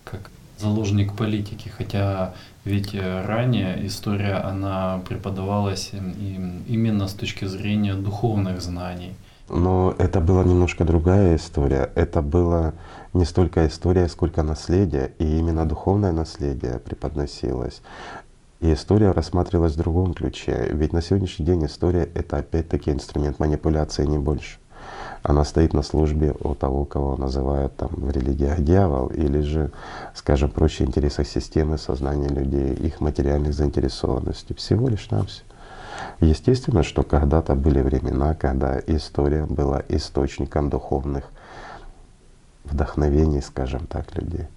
[0.06, 2.34] как заложник политики, хотя
[2.64, 9.14] ведь э, ранее история, она преподавалась им- им именно с точки зрения духовных знаний.
[9.50, 11.90] Но это была немножко другая история.
[11.96, 12.74] Это была
[13.14, 17.82] не столько история, сколько наследие, и именно духовное наследие преподносилось.
[18.62, 20.70] И история рассматривалась в другом ключе.
[20.72, 24.60] Ведь на сегодняшний день история— это опять-таки инструмент манипуляции, не больше.
[25.24, 29.72] Она стоит на службе у того, кого называют там в религиях дьявол, или же,
[30.14, 34.56] скажем проще, интересах системы сознания людей, их материальных заинтересованностей.
[34.56, 35.48] Всего лишь навсего.
[36.20, 41.26] Естественно, что когда-то были времена, когда история была источником духовных
[42.64, 44.48] вдохновений, скажем так, людей.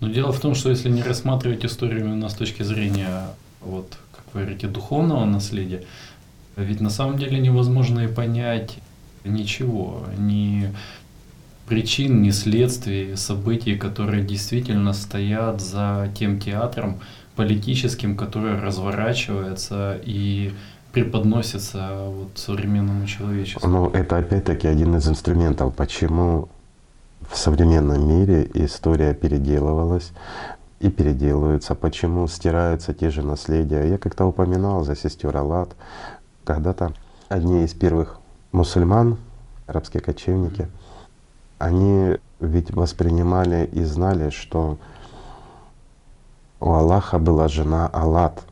[0.00, 3.28] Но дело в том, что если не рассматривать историю именно с точки зрения,
[3.60, 5.84] вот, как вы говорите, духовного наследия,
[6.56, 8.78] ведь на самом деле невозможно и понять
[9.24, 10.72] ничего, ни
[11.66, 17.00] причин, ни следствий, событий, которые действительно стоят за тем театром
[17.36, 20.52] политическим, который разворачивается и
[20.92, 23.68] преподносится вот современному человечеству.
[23.68, 26.48] Но это опять-таки один из инструментов, почему
[27.30, 30.12] в современном мире история переделывалась
[30.80, 33.84] и переделывается, почему стираются те же наследия.
[33.84, 35.70] Я как-то упоминал за сестер Аллат,
[36.44, 36.92] когда-то
[37.28, 38.18] одни из первых
[38.52, 39.18] мусульман,
[39.66, 40.68] арабские кочевники,
[41.58, 44.78] они ведь воспринимали и знали, что
[46.60, 48.42] у Аллаха была жена Аллат.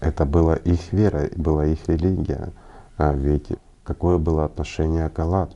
[0.00, 2.52] Это была их вера, была их религия.
[2.96, 3.48] А ведь
[3.84, 5.50] какое было отношение к Аллат?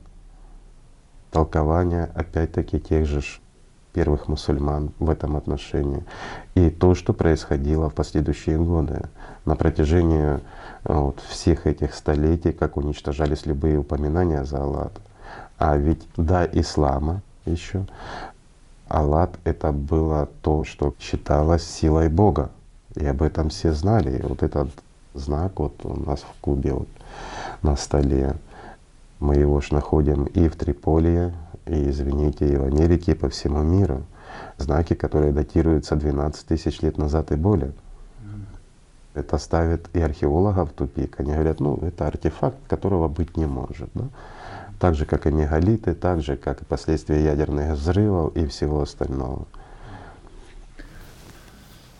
[1.31, 3.21] Толкование опять-таки тех же
[3.93, 6.03] первых мусульман в этом отношении.
[6.53, 9.03] И то, что происходило в последующие годы
[9.45, 10.39] на протяжении
[10.83, 14.91] вот, всех этих столетий, как уничтожались любые упоминания за Аллат.
[15.57, 17.85] А ведь до ислама еще
[18.87, 22.51] Аллат это было то, что считалось силой Бога.
[22.95, 24.19] И об этом все знали.
[24.19, 24.69] И вот этот
[25.13, 26.89] знак вот у нас в Кубе вот
[27.61, 28.35] на столе.
[29.25, 31.33] Мы его ж находим и в Триполи,
[31.65, 34.03] и, извините, и в Америке, и по всему миру.
[34.57, 37.73] Знаки, которые датируются 12 тысяч лет назад и более.
[39.15, 41.19] Это ставит и археологов в тупик.
[41.19, 43.89] Они говорят, ну это артефакт, которого быть не может.
[43.95, 44.03] Да?
[44.79, 49.47] Так же, как и мегалиты, так же, как и последствия ядерных взрывов и всего остального.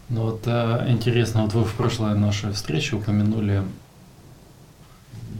[0.10, 3.64] Ну вот э, интересно, вот вы в прошлой нашей встрече упомянули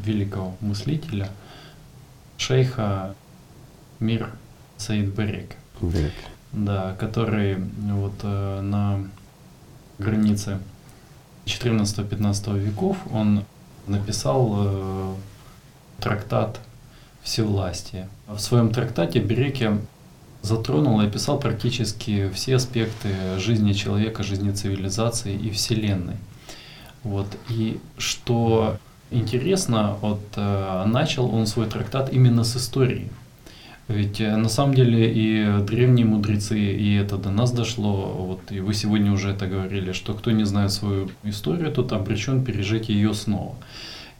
[0.04, 1.30] великого мыслителя,
[2.38, 3.16] шейха
[4.00, 4.30] Мир
[4.78, 5.56] Саид Барек.
[5.82, 6.14] Барек.
[6.52, 9.08] Да, который вот э, на
[10.00, 10.60] границе
[11.46, 13.44] 14-15 веков он
[13.88, 15.16] написал э,
[16.00, 16.60] трактат
[17.24, 18.10] «Всевластие».
[18.28, 19.80] В своем трактате Береке
[20.42, 26.18] затронул и описал практически все аспекты жизни человека, жизни цивилизации и Вселенной.
[27.04, 27.28] Вот.
[27.50, 28.78] И что
[29.12, 33.10] интересно, вот, э, начал он свой трактат именно с истории.
[33.88, 38.60] Ведь э, на самом деле и древние мудрецы, и это до нас дошло, вот, и
[38.60, 43.14] вы сегодня уже это говорили, что кто не знает свою историю, тот обречен пережить ее
[43.14, 43.56] снова.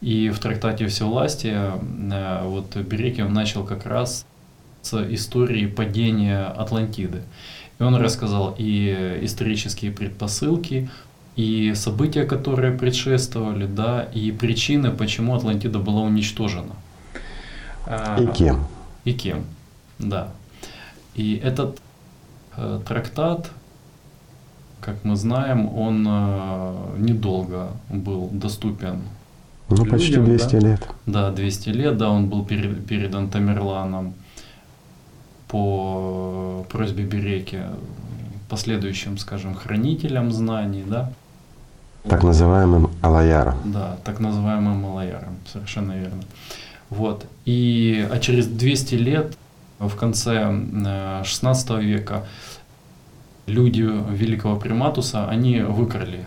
[0.00, 1.72] И в трактате «Всевластие»
[2.12, 4.24] э, вот Берекин начал как раз
[4.82, 7.22] с истории падения Атлантиды.
[7.78, 10.88] И он рассказал и исторические предпосылки,
[11.36, 16.74] и события, которые предшествовали, да, и причины, почему Атлантида была уничтожена.
[18.18, 18.66] И кем?
[19.04, 19.44] И кем.
[19.98, 20.28] Да.
[21.14, 21.78] И этот
[22.56, 23.50] э, трактат,
[24.80, 29.02] как мы знаем, он э, недолго был доступен.
[29.68, 30.58] Ну, людям, почти 200 да?
[30.58, 30.88] лет.
[31.06, 34.14] Да, 200 лет, да, он был передан Тамерланом
[35.48, 37.60] по просьбе Береки,
[38.48, 41.12] последующим, скажем, хранителям знаний, да.
[42.08, 43.56] Так называемым Алаяром.
[43.64, 46.22] Да, так называемым Алаяром, совершенно верно.
[46.90, 47.26] Вот.
[47.44, 49.36] И, а через 200 лет
[49.78, 52.24] в конце XVI века
[53.46, 56.26] люди великого приматуса, они выкрали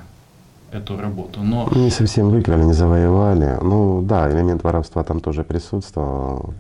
[0.72, 1.42] эту работу.
[1.42, 1.70] Но...
[1.74, 3.58] Не совсем выкрали, не завоевали.
[3.62, 6.54] Ну да, элемент воровства там тоже присутствовал.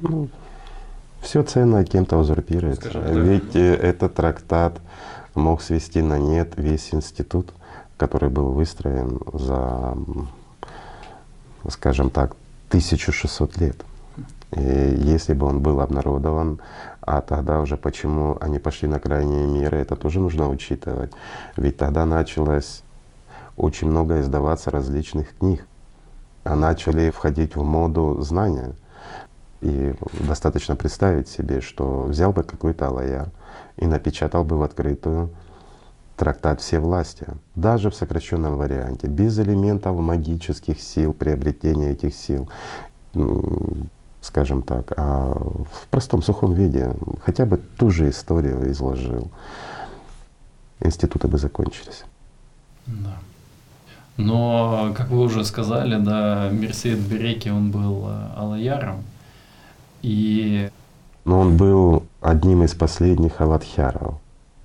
[0.00, 0.28] Ну,
[1.20, 2.90] все ценное кем-то узурпируется.
[3.12, 4.80] Ведь э, этот трактат
[5.34, 7.52] мог свести на нет весь институт,
[7.96, 9.96] который был выстроен за,
[11.68, 12.36] скажем так,
[12.68, 13.84] 1600 лет.
[14.52, 16.60] И если бы он был обнародован,
[17.00, 21.12] а тогда уже почему они пошли на крайние меры, это тоже нужно учитывать.
[21.56, 22.82] Ведь тогда началось
[23.56, 25.66] очень много издаваться различных книг,
[26.44, 28.72] а начали входить в моду знания.
[29.62, 33.30] И достаточно представить себе, что взял бы какой-то алаяр
[33.76, 35.30] и напечатал бы в открытую
[36.16, 42.48] трактат все власти, даже в сокращенном варианте, без элементов магических сил, приобретения этих сил.
[44.20, 46.92] Скажем так, а в простом сухом виде
[47.24, 49.30] хотя бы ту же историю изложил,
[50.80, 52.04] институты бы закончились.
[52.86, 53.18] Да.
[54.16, 59.04] Но, как вы уже сказали, да, Мерсейд Береки, он был э, Алаяром,
[60.02, 60.70] и...
[61.24, 64.14] Но он был одним из последних Аладхяров,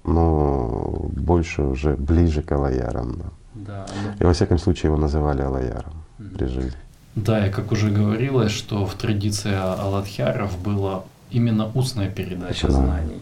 [0.04, 3.18] но больше уже ближе к Алаярам.
[3.18, 3.26] Да.
[3.54, 3.86] Да,
[4.20, 6.38] И во всяком случае его называли Алаяром mm-hmm.
[6.38, 6.78] при жизни.
[7.16, 12.74] Да, и как уже говорилось, что в традиции Аладхяров была именно устная передача да.
[12.74, 13.22] знаний.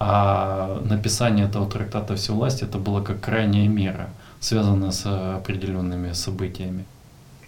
[0.00, 4.08] А написание этого трактата «Всевласть» это было как крайняя мера,
[4.40, 5.04] связанная с
[5.36, 6.84] определенными событиями.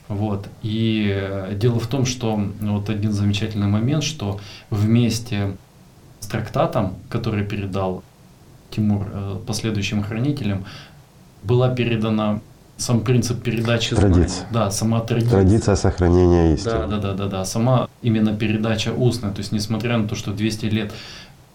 [0.08, 0.48] Вот.
[0.62, 5.56] И дело в том, что вот один замечательный момент, что вместе
[6.18, 8.02] с трактатом, который передал
[8.70, 10.64] Тимур э, последующим хранителям,
[11.42, 12.40] была передана
[12.76, 14.46] сам принцип передачи традиция.
[14.50, 15.42] Да, сама традиция.
[15.42, 16.72] Традиция сохранения истины.
[16.72, 17.44] Да, да, да, да, да.
[17.44, 19.32] Сама именно передача устная.
[19.32, 20.92] То есть, несмотря на то, что 200 лет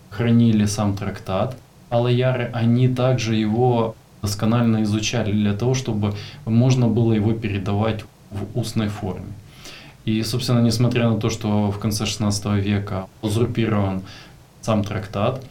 [0.09, 1.57] хранили сам трактат,
[1.89, 6.13] Алаяры, они также его досконально изучали для того, чтобы
[6.45, 9.34] можно было его передавать в устной форме.
[10.05, 14.01] И, собственно, несмотря на то, что в конце XVI века узурпирован
[14.61, 15.43] сам трактат,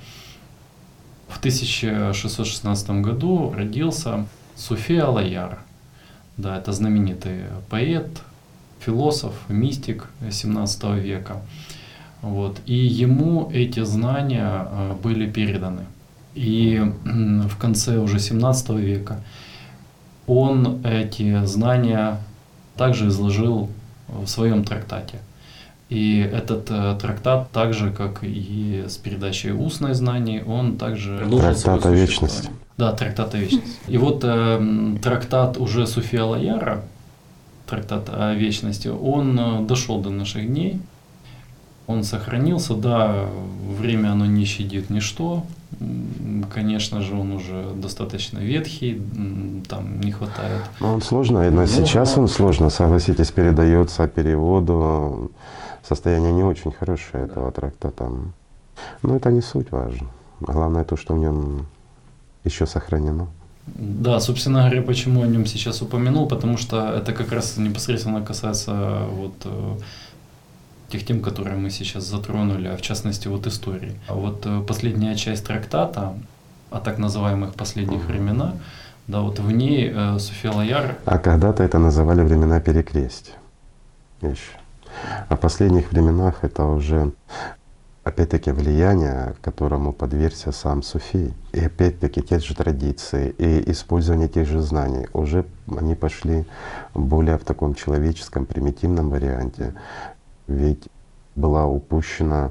[1.35, 5.59] в 1616 году родился Суфи Алаяр.
[6.37, 8.23] Да, это знаменитый поэт,
[8.79, 11.43] философ, мистик 17 века.
[12.23, 12.61] Вот.
[12.67, 15.83] И ему эти знания э, были переданы.
[16.35, 19.21] И в конце уже 17 века
[20.27, 22.19] он эти знания
[22.77, 23.71] также изложил
[24.09, 25.19] в своем трактате.
[25.91, 31.19] И этот э, трактат, так же как и с передачей устной знаний, он также...
[31.19, 32.51] Трактат о вечности.
[32.79, 33.71] Да, трактат о вечности.
[33.87, 36.83] И вот э, трактат уже Суфия Лаяра,
[37.67, 40.81] трактат о вечности, он э, дошел до наших дней,
[41.87, 43.27] он сохранился, да,
[43.79, 45.45] время оно не щадит ничто,
[46.53, 49.03] конечно же, он уже достаточно ветхий,
[49.69, 50.63] там не хватает.
[50.81, 55.31] Но он сложно, но сейчас он сложно, согласитесь, передается переводу,
[55.87, 58.11] состояние не очень хорошее этого трактата.
[59.03, 60.09] Но это не суть важно.
[60.41, 61.67] Главное то, что в нем
[62.45, 63.29] еще сохранено.
[63.67, 69.07] Да, собственно говоря, почему о нем сейчас упомянул, потому что это как раз непосредственно касается
[69.11, 69.77] вот э,
[70.91, 73.95] тех тем, которые мы сейчас затронули, а в частности вот истории.
[74.07, 76.13] А вот э, последняя часть трактата
[76.71, 78.53] о так называемых последних временах,
[79.07, 80.97] да, вот в ней э, София Лояр...
[81.07, 83.35] А когда-то это называли времена перекрестия
[84.21, 84.59] еще.
[85.29, 87.13] О последних временах это уже
[88.05, 91.35] опять-таки влияние, которому подвергся сам Суфий.
[91.53, 95.07] И опять-таки те же традиции и использование тех же знаний.
[95.13, 96.45] Уже они пошли
[96.95, 99.75] более в таком человеческом, примитивном варианте.
[100.47, 100.89] Ведь
[101.35, 102.51] была упущена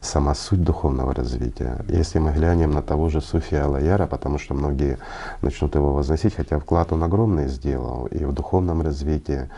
[0.00, 1.84] сама суть духовного развития.
[1.88, 4.98] Если мы глянем на того же Суфия Алаяра, потому что многие
[5.42, 9.50] начнут его возносить, хотя вклад он огромный сделал и в духовном развитии,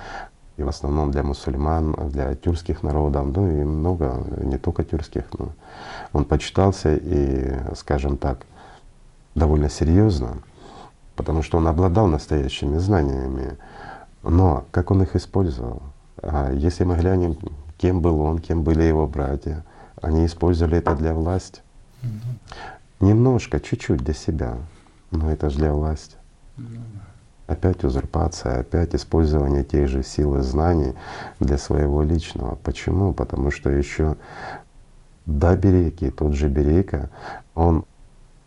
[0.58, 5.52] и в основном для мусульман, для тюркских народов, ну и много, не только тюркских, но
[6.12, 8.44] он почитался и, скажем так,
[9.36, 10.38] довольно серьезно,
[11.14, 13.56] потому что он обладал настоящими знаниями.
[14.24, 15.80] Но как он их использовал?
[16.22, 17.38] А если мы глянем,
[17.76, 19.64] кем был он, кем были его братья,
[20.02, 21.62] они использовали это для власти.
[22.98, 24.56] Немножко, чуть-чуть для себя,
[25.12, 26.16] но это же для власти.
[27.48, 30.92] Опять узурпация, опять использование тех же сил и знаний
[31.40, 32.56] для своего личного.
[32.62, 33.14] Почему?
[33.14, 34.16] Потому что еще
[35.24, 37.08] до Береки, тот же Берейка,
[37.54, 37.86] он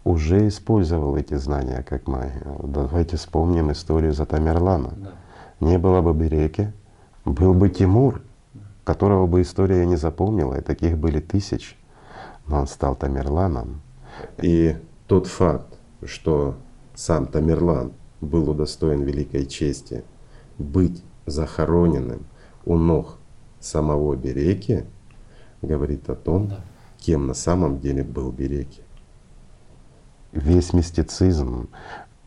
[0.03, 2.59] уже использовал эти знания как магию.
[2.63, 4.93] Давайте вспомним историю за Тамерлана.
[4.95, 5.11] Да.
[5.59, 6.71] Не было бы Береки,
[7.25, 8.21] был бы Тимур,
[8.83, 11.75] которого бы история не запомнила, и таких были тысячи.
[12.45, 13.81] Но он стал Тамерланом.
[14.37, 14.77] И
[15.07, 16.55] тот факт, что
[16.93, 20.03] сам Тамерлан был удостоен великой чести
[20.57, 22.25] быть захороненным
[22.65, 23.17] у ног
[23.59, 24.85] самого Береки,
[25.61, 26.53] говорит о том,
[26.97, 28.83] кем на самом деле был Береки.
[30.31, 31.69] Весь мистицизм,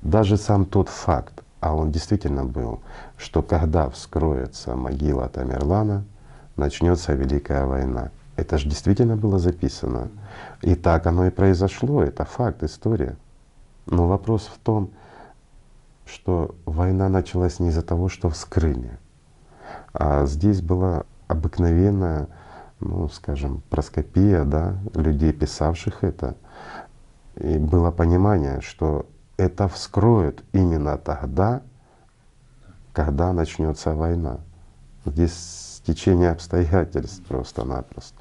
[0.02, 2.80] даже сам тот факт, а он действительно был,
[3.16, 6.04] что когда вскроется могила Тамерлана,
[6.56, 8.10] начнется Великая война.
[8.36, 10.10] Это же действительно было записано.
[10.60, 13.16] И так оно и произошло, это факт, история.
[13.86, 14.90] Но вопрос в том,
[16.06, 18.98] что война началась не из-за того, что вскрыли,
[19.92, 22.28] а здесь была обыкновенная,
[22.80, 26.36] ну, скажем, проскопия, да, людей, писавших это.
[27.36, 31.62] И было понимание, что это вскроют именно тогда,
[32.92, 34.40] когда начнется война.
[35.04, 38.16] Здесь течение обстоятельств просто-напросто.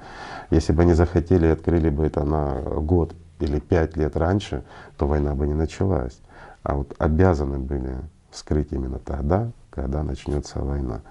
[0.50, 4.64] Если бы они захотели, открыли бы это на год или пять лет раньше,
[4.98, 6.20] то война бы не началась
[6.64, 7.98] а вот обязаны были
[8.32, 11.02] вскрыть именно тогда, когда начнется война.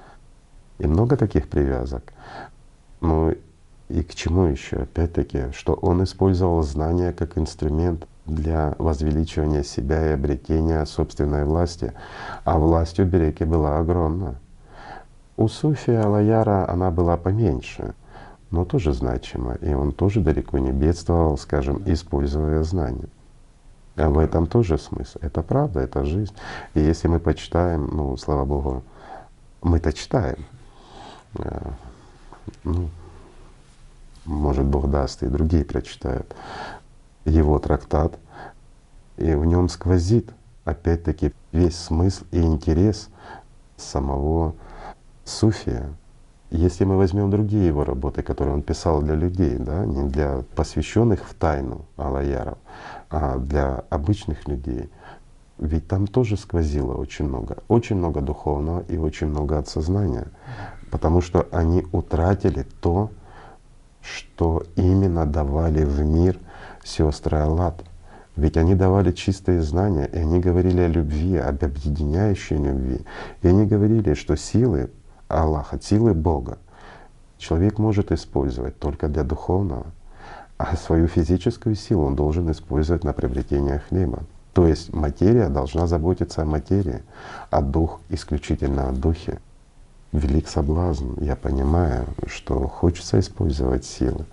[0.78, 2.12] И много таких привязок.
[3.00, 3.34] Ну
[3.88, 4.76] и к чему еще?
[4.76, 11.92] Опять-таки, что он использовал знания как инструмент для возвеличивания себя и обретения собственной власти.
[12.44, 14.36] А власть у Береки была огромна.
[15.36, 17.94] У Суфия Алаяра она была поменьше,
[18.50, 19.54] но тоже значима.
[19.54, 23.08] И он тоже далеко не бедствовал, скажем, используя знания.
[23.96, 25.18] А в этом тоже смысл.
[25.20, 26.34] Это правда, это жизнь.
[26.74, 28.82] И если мы почитаем, ну, слава Богу,
[29.60, 30.44] мы-то читаем.
[31.38, 31.70] Э,
[32.64, 32.88] ну,
[34.24, 36.34] может, Бог даст, и другие прочитают
[37.24, 38.18] его трактат,
[39.16, 40.30] и в нем сквозит
[40.64, 43.08] опять-таки весь смысл и интерес
[43.76, 44.54] самого
[45.24, 45.90] суфия.
[46.50, 51.24] Если мы возьмем другие его работы, которые он писал для людей, да, не для посвященных
[51.24, 52.58] в тайну Алаяров,
[53.12, 54.90] а для обычных людей,
[55.58, 60.26] ведь там тоже сквозило очень много, очень много духовного и очень много от сознания,
[60.90, 63.10] потому что они утратили то,
[64.00, 66.38] что именно давали в мир
[66.82, 67.84] сестры Аллат.
[68.34, 73.04] Ведь они давали чистые знания, и они говорили о любви, об объединяющей любви.
[73.42, 74.90] И они говорили, что силы
[75.28, 76.58] Аллаха, силы Бога
[77.36, 79.86] человек может использовать только для духовного,
[80.62, 84.22] а свою физическую силу он должен использовать на приобретение хлеба.
[84.52, 87.02] То есть материя должна заботиться о материи,
[87.50, 89.40] а дух исключительно о духе.
[90.12, 91.20] Велик соблазн.
[91.20, 94.24] Я понимаю, что хочется использовать силы.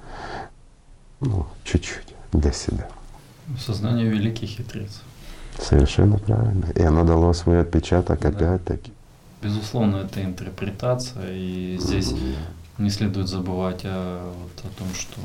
[1.22, 2.88] Ну, чуть-чуть для себя.
[3.58, 5.02] Сознание великий хитрец.
[5.58, 6.66] Совершенно правильно.
[6.76, 8.30] И оно дало свой отпечаток да.
[8.30, 8.92] опять-таки.
[9.42, 12.14] Безусловно, это интерпретация, и здесь
[12.78, 15.22] не следует забывать о, вот, о том, что…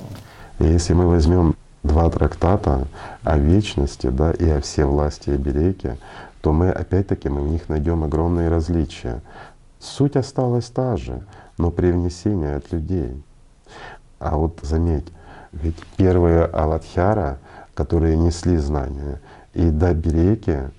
[0.59, 2.87] Если мы возьмем два трактата
[3.23, 5.99] о вечности да, и о всевластии Береке,
[6.41, 9.21] то мы опять-таки мы в них найдем огромные различия.
[9.81, 11.23] Суть осталась та же,
[11.59, 13.23] но привнесение от людей.
[14.19, 15.07] А вот заметь,
[15.53, 17.39] ведь первые Аладхяра,
[17.75, 19.21] которые несли знания,
[19.55, 20.71] и до Береки,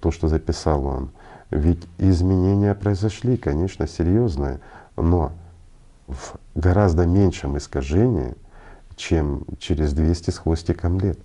[0.00, 1.10] то, что записал он,
[1.50, 4.60] ведь изменения произошли, конечно, серьезные,
[4.96, 5.32] но
[6.06, 8.34] в гораздо меньшем искажении,
[9.00, 11.18] чем через 200 с хвостиком лет.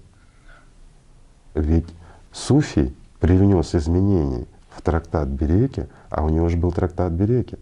[1.53, 1.87] Ведь
[2.31, 7.57] Суфий привнес изменений в трактат Береки, а у него же был трактат Береки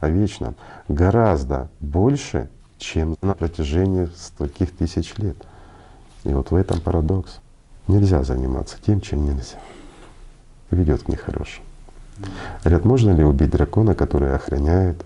[0.00, 0.54] о вечном,
[0.88, 5.36] гораздо больше, чем на протяжении стольких тысяч лет.
[6.24, 7.40] И вот в этом парадокс.
[7.86, 9.58] Нельзя заниматься тем, чем нельзя.
[10.70, 11.66] Ведет к нехорошему.
[12.62, 15.04] Говорят, можно ли убить дракона, который охраняет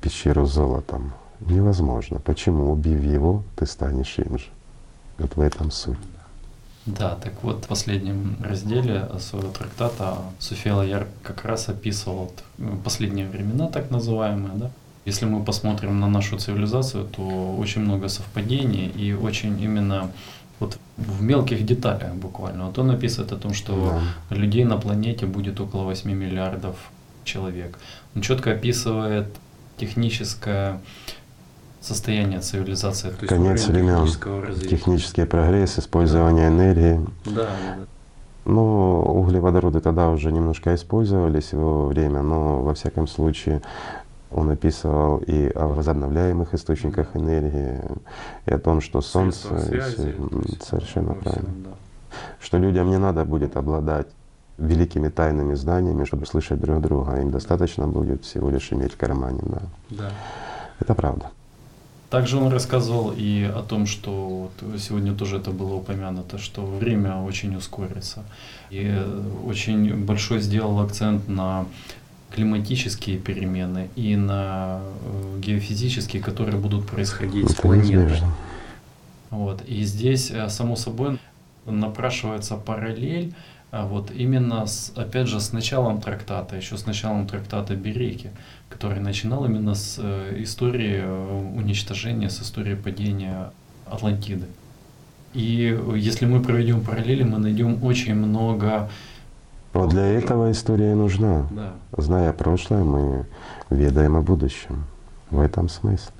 [0.00, 1.12] пещеру золотом?
[1.40, 2.18] Невозможно.
[2.18, 2.72] Почему?
[2.72, 4.46] Убив его, ты станешь им же.
[5.18, 5.98] Вот в этом суть.
[6.86, 12.32] Да, так вот в последнем разделе своего трактата София Лаяр как раз описывал
[12.84, 14.70] последние времена, так называемые, да.
[15.06, 20.10] Если мы посмотрим на нашу цивилизацию, то очень много совпадений и очень именно
[20.58, 22.66] вот в мелких деталях буквально.
[22.66, 24.36] Вот он описывает о том, что да.
[24.36, 26.76] людей на планете будет около 8 миллиардов
[27.24, 27.78] человек.
[28.14, 29.28] Он четко описывает
[29.78, 30.80] техническое
[31.80, 33.10] состояние цивилизации.
[33.10, 34.06] То Конец времен,
[34.68, 37.00] технический прогресс, использование энергии.
[37.24, 37.50] Да, да.
[38.44, 43.60] Ну, углеводороды тогда уже немножко использовались в его время, но во всяком случае
[44.30, 47.80] он описывал и о возобновляемых источниках энергии,
[48.46, 49.58] и о том, что Солнце…
[49.58, 50.14] Связи,
[50.62, 51.50] совершенно правильно.
[51.64, 51.70] Да.
[52.40, 54.06] Что людям не надо будет обладать
[54.58, 57.20] великими тайными знаниями, чтобы слышать друг друга.
[57.20, 59.40] Им достаточно будет всего лишь иметь в кармане.
[59.42, 59.62] Да.
[59.90, 60.10] Да.
[60.78, 61.30] Это правда.
[62.10, 67.22] Также он рассказывал и о том, что вот сегодня тоже это было упомянуто, что время
[67.22, 68.24] очень ускорится.
[68.70, 68.92] И
[69.46, 71.66] очень большой сделал акцент на
[72.34, 78.20] климатические перемены и на э, геофизические, которые будут происходить с планетой.
[79.30, 79.62] Вот.
[79.66, 81.18] И здесь, э, само собой,
[81.64, 83.34] напрашивается параллель
[83.70, 88.30] а вот именно с, опять же с началом трактата, еще с началом трактата Береки,
[88.70, 93.52] который начинал именно с э, истории э, уничтожения, с истории падения
[93.84, 94.46] Атлантиды.
[95.34, 98.88] И если мы проведем параллели, мы найдем очень много
[99.72, 101.46] вот для этого история нужна.
[101.50, 101.74] Да.
[101.96, 103.26] Зная прошлое, мы
[103.70, 104.84] ведаем о будущем.
[105.30, 106.10] В этом смысл.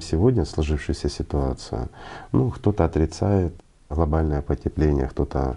[0.00, 1.88] Сегодня сложившуюся ситуацию,
[2.32, 3.52] ну, кто-то отрицает
[3.88, 5.56] глобальное потепление, кто-то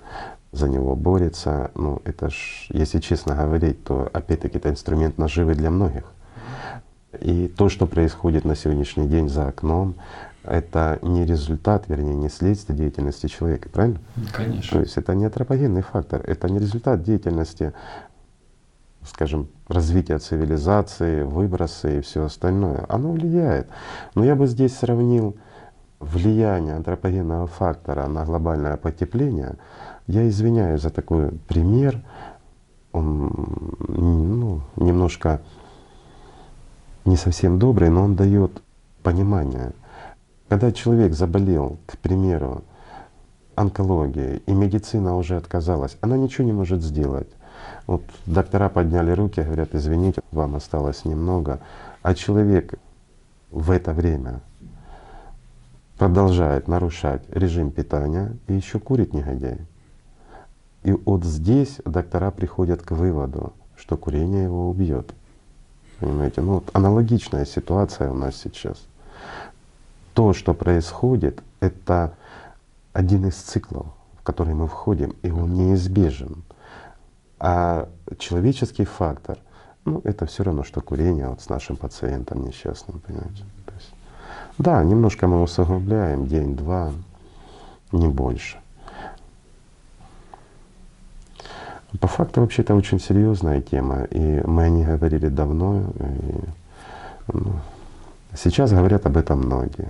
[0.51, 1.71] за него борется.
[1.75, 6.03] Ну, это ж, если честно говорить, то опять-таки это инструмент наживы для многих.
[7.19, 9.95] И то, что происходит на сегодняшний день за окном,
[10.43, 13.99] это не результат, вернее, не следствие деятельности человека, правильно?
[14.31, 14.77] Конечно.
[14.77, 17.73] То есть это не антропогенный фактор, это не результат деятельности,
[19.05, 22.85] скажем, развития цивилизации, выбросы и все остальное.
[22.89, 23.67] Оно влияет.
[24.15, 25.35] Но я бы здесь сравнил
[25.99, 29.55] влияние антропогенного фактора на глобальное потепление.
[30.07, 32.01] Я извиняюсь за такой пример.
[32.91, 33.31] Он
[33.87, 35.41] ну, немножко
[37.05, 38.61] не совсем добрый, но он дает
[39.01, 39.73] понимание.
[40.47, 42.63] Когда человек заболел, к примеру,
[43.55, 47.29] онкологией, и медицина уже отказалась, она ничего не может сделать.
[47.87, 51.59] Вот доктора подняли руки, говорят, извините, вам осталось немного,
[52.01, 52.75] а человек
[53.51, 54.41] в это время
[55.97, 59.59] продолжает нарушать режим питания и еще курит негодяй.
[60.83, 65.13] И вот здесь доктора приходят к выводу, что курение его убьет.
[65.99, 66.41] Понимаете?
[66.41, 68.83] Ну вот аналогичная ситуация у нас сейчас.
[70.13, 72.13] То, что происходит, это
[72.91, 73.87] один из циклов,
[74.19, 76.43] в который мы входим, и он неизбежен.
[77.39, 79.37] А человеческий фактор,
[79.85, 83.43] ну это все равно, что курение вот с нашим пациентом несчастным, понимаете.
[83.65, 83.93] То есть,
[84.57, 86.91] да, немножко мы усугубляем, день-два,
[87.91, 88.57] не больше.
[91.99, 95.83] По факту вообще это очень серьезная тема, и мы о ней говорили давно.
[95.99, 97.53] И, ну,
[98.35, 99.89] сейчас говорят об этом многие,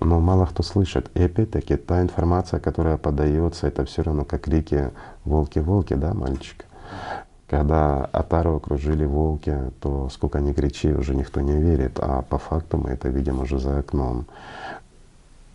[0.00, 1.10] но мало кто слышит.
[1.14, 4.90] И опять-таки та информация, которая подается, это все равно как крики
[5.24, 6.64] «волки-волки», да, мальчик?
[7.48, 12.76] Когда Атару окружили волки, то сколько ни кричи, уже никто не верит, а по факту
[12.76, 14.26] мы это видим уже за окном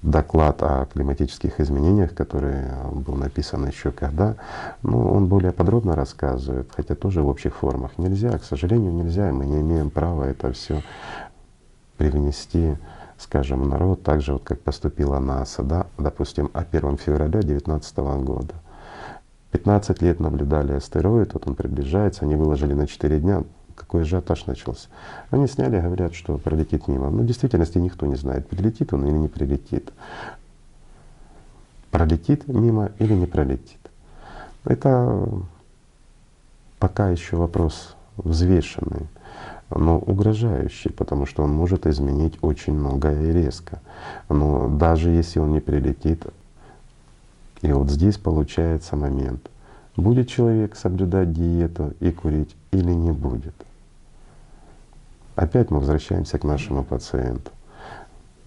[0.03, 4.35] доклад о климатических изменениях, который был написан еще когда,
[4.83, 7.91] ну, он более подробно рассказывает, хотя тоже в общих формах.
[7.97, 10.83] Нельзя, к сожалению, нельзя, мы не имеем права это все
[11.97, 12.75] привнести,
[13.23, 18.53] скажем, народ, так же, вот как поступила НАСА, да, допустим, о 1 февраля 2019 года.
[19.51, 23.43] 15 лет наблюдали астероид, вот он приближается, они выложили на 4 дня,
[23.75, 24.89] какой ажиотаж начался.
[25.29, 27.09] Они сняли, говорят, что пролетит мимо.
[27.09, 29.91] Но в действительности никто не знает, прилетит он или не прилетит.
[31.91, 33.79] Пролетит мимо или не пролетит.
[34.65, 35.27] Это
[36.79, 39.07] пока еще вопрос взвешенный,
[39.75, 43.81] но угрожающий, потому что он может изменить очень многое и резко.
[44.29, 46.25] Но даже если он не прилетит,
[47.61, 49.49] и вот здесь получается момент,
[49.95, 53.55] будет человек соблюдать диету и курить или не будет.
[55.35, 57.51] Опять мы возвращаемся к нашему пациенту.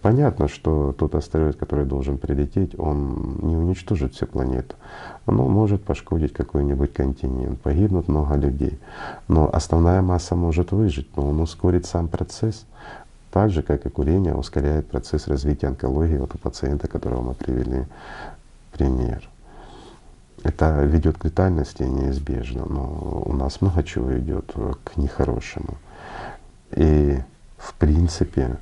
[0.06, 4.76] Понятно, что тот астероид, который должен прилететь, он не уничтожит всю планету,
[5.26, 8.78] но может пошкодить какой-нибудь континент, погибнут много людей.
[9.26, 12.66] Но основная масса может выжить, но он ускорит сам процесс,
[13.32, 17.86] так же, как и курение ускоряет процесс развития онкологии вот у пациента, которого мы привели
[18.70, 19.28] пример.
[20.44, 24.54] Это ведет к летальности неизбежно, но у нас много чего идет
[24.84, 25.74] к нехорошему.
[26.76, 27.18] И
[27.58, 28.58] в принципе,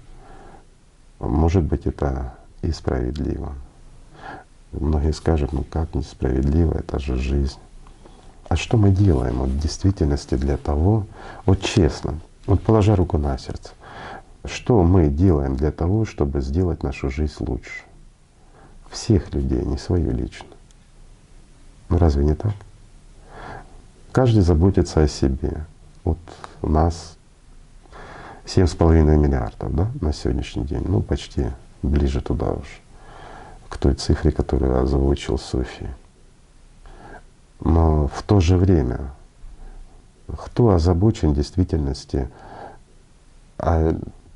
[1.26, 3.52] может быть, это и справедливо.
[4.72, 7.58] Многие скажут, ну как несправедливо, это же жизнь.
[8.48, 11.06] А что мы делаем вот в действительности для того,
[11.46, 12.14] вот честно,
[12.46, 13.70] вот положа руку на сердце,
[14.44, 17.84] что мы делаем для того, чтобы сделать нашу жизнь лучше?
[18.90, 20.46] Всех людей, не свою лично.
[21.88, 22.54] Ну разве не так?
[24.12, 25.64] Каждый заботится о себе.
[26.04, 26.18] Вот
[26.62, 27.13] у нас
[28.46, 31.46] семь с половиной миллиардов да, на сегодняшний день, ну почти
[31.82, 32.80] ближе туда уж,
[33.68, 35.88] к той цифре, которую озвучил Софи.
[37.60, 39.10] Но в то же время,
[40.36, 42.28] кто озабочен в действительности
[43.58, 43.94] о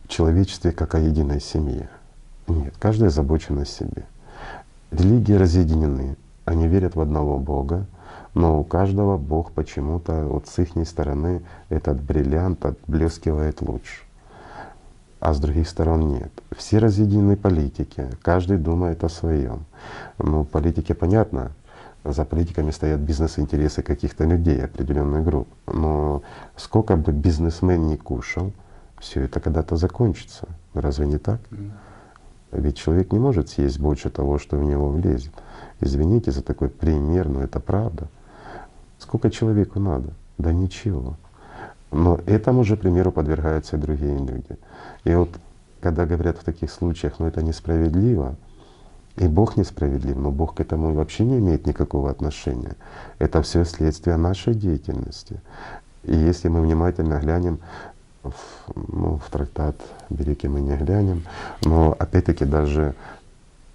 [0.09, 1.89] человечестве как о единой семье?
[2.47, 4.05] Нет, каждый озабочен о себе.
[4.91, 7.87] Религии разъединены, они верят в одного Бога,
[8.39, 14.05] но у каждого Бог почему-то вот с их стороны этот бриллиант отблескивает лучше,
[15.19, 16.31] а с других сторон нет.
[16.57, 19.65] Все разъединены политики, каждый думает о своем.
[20.19, 21.51] Ну, политике понятно,
[22.05, 25.49] за политиками стоят бизнес-интересы каких-то людей, определенных групп.
[25.67, 26.23] Но
[26.55, 28.53] сколько бы бизнесмен ни кушал,
[29.01, 30.47] все это когда-то закончится.
[30.75, 31.41] Разве не так?
[32.53, 35.33] Ведь человек не может съесть больше того, что в него влезет.
[35.81, 38.07] Извините за такой пример, но это правда.
[39.09, 40.11] Сколько человеку надо?
[40.37, 41.17] Да ничего.
[41.91, 44.59] Но этому же примеру подвергаются и другие люди.
[45.05, 45.31] И вот
[45.81, 48.37] когда говорят в таких случаях, ну это несправедливо,
[49.17, 52.77] и Бог несправедлив, но Бог к этому вообще не имеет никакого отношения.
[53.19, 55.41] Это все следствие нашей деятельности.
[56.05, 57.61] И если мы внимательно глянем
[58.23, 58.35] в,
[58.77, 59.77] ну, в трактат
[60.11, 61.23] Береки мы не глянем,
[61.65, 62.95] но опять-таки даже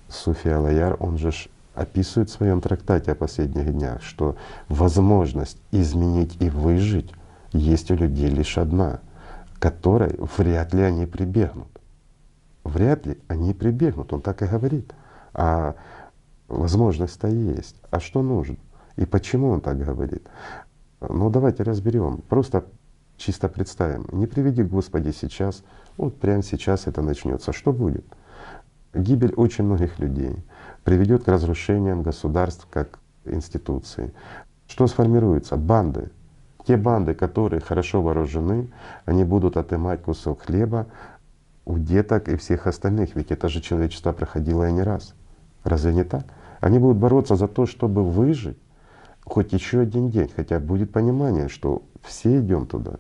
[0.09, 1.31] Суфи Алаяр, он же
[1.73, 4.35] описывает в своем трактате о последних днях, что
[4.69, 7.11] возможность изменить и выжить
[7.51, 8.99] есть у людей лишь одна,
[9.59, 11.67] которой вряд ли они прибегнут.
[12.63, 14.93] Вряд ли они прибегнут, он так и говорит.
[15.33, 15.75] А
[16.47, 17.75] возможность-то есть.
[17.89, 18.57] А что нужно?
[18.95, 20.27] И почему он так говорит?
[21.01, 22.21] Ну давайте разберем.
[22.29, 22.65] Просто
[23.17, 24.07] чисто представим.
[24.11, 25.63] Не приведи Господи сейчас,
[25.97, 27.51] вот прямо сейчас это начнется.
[27.51, 28.05] Что будет?
[28.93, 30.37] Гибель очень многих людей
[30.83, 34.13] приведет к разрушениям государств как институции.
[34.67, 35.55] Что сформируется?
[35.55, 36.11] Банды.
[36.65, 38.71] Те банды, которые хорошо вооружены,
[39.05, 40.87] они будут отымать кусок хлеба
[41.65, 43.15] у деток и всех остальных.
[43.15, 45.13] Ведь это же человечество проходило и не раз.
[45.63, 46.25] Разве не так?
[46.59, 48.57] Они будут бороться за то, чтобы выжить
[49.25, 52.99] хоть еще один день, хотя будет понимание, что все идем туда.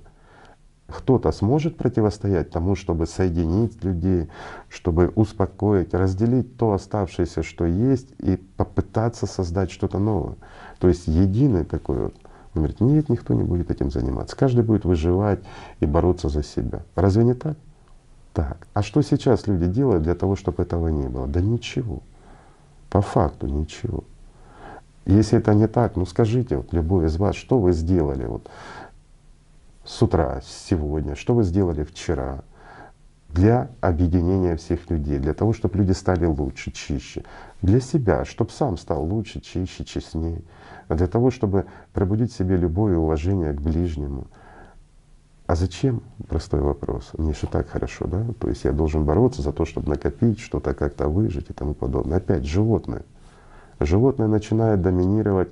[0.87, 4.29] Кто-то сможет противостоять тому, чтобы соединить людей,
[4.69, 10.35] чтобы успокоить, разделить то оставшееся, что есть, и попытаться создать что-то новое.
[10.79, 12.15] То есть единый такой вот.
[12.55, 14.35] Он говорит, нет, никто не будет этим заниматься.
[14.35, 15.39] Каждый будет выживать
[15.79, 16.83] и бороться за себя.
[16.95, 17.57] Разве не так?
[18.33, 18.67] Так.
[18.73, 21.25] А что сейчас люди делают для того, чтобы этого не было?
[21.27, 22.01] Да ничего.
[22.89, 24.03] По факту ничего.
[25.05, 28.49] Если это не так, ну скажите, вот любой из вас, что вы сделали вот
[29.85, 32.43] с утра, сегодня, что вы сделали вчера
[33.29, 37.23] для объединения всех людей, для того, чтобы люди стали лучше, чище,
[37.61, 40.43] для себя, чтобы сам стал лучше, чище, честнее,
[40.87, 44.27] для того, чтобы пробудить в себе любое уважение к ближнему.
[45.47, 46.03] А зачем?
[46.29, 47.11] Простой вопрос.
[47.17, 48.25] Мне же так хорошо, да?
[48.39, 52.17] То есть я должен бороться за то, чтобы накопить, что-то как-то выжить и тому подобное.
[52.17, 53.03] Опять животное.
[53.79, 55.49] Животное начинает доминировать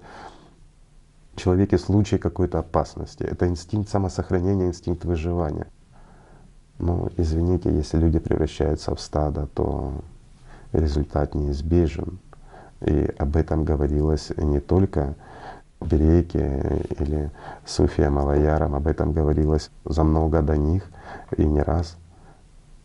[1.35, 3.23] человеке в случае какой-то опасности.
[3.23, 5.67] Это инстинкт самосохранения, инстинкт выживания.
[6.79, 9.93] Но извините, если люди превращаются в стадо, то
[10.73, 12.19] результат неизбежен.
[12.81, 15.15] И об этом говорилось не только
[15.79, 17.31] Береке или
[17.65, 20.89] Суфия Малаярам, об этом говорилось за много до них
[21.37, 21.97] и не раз.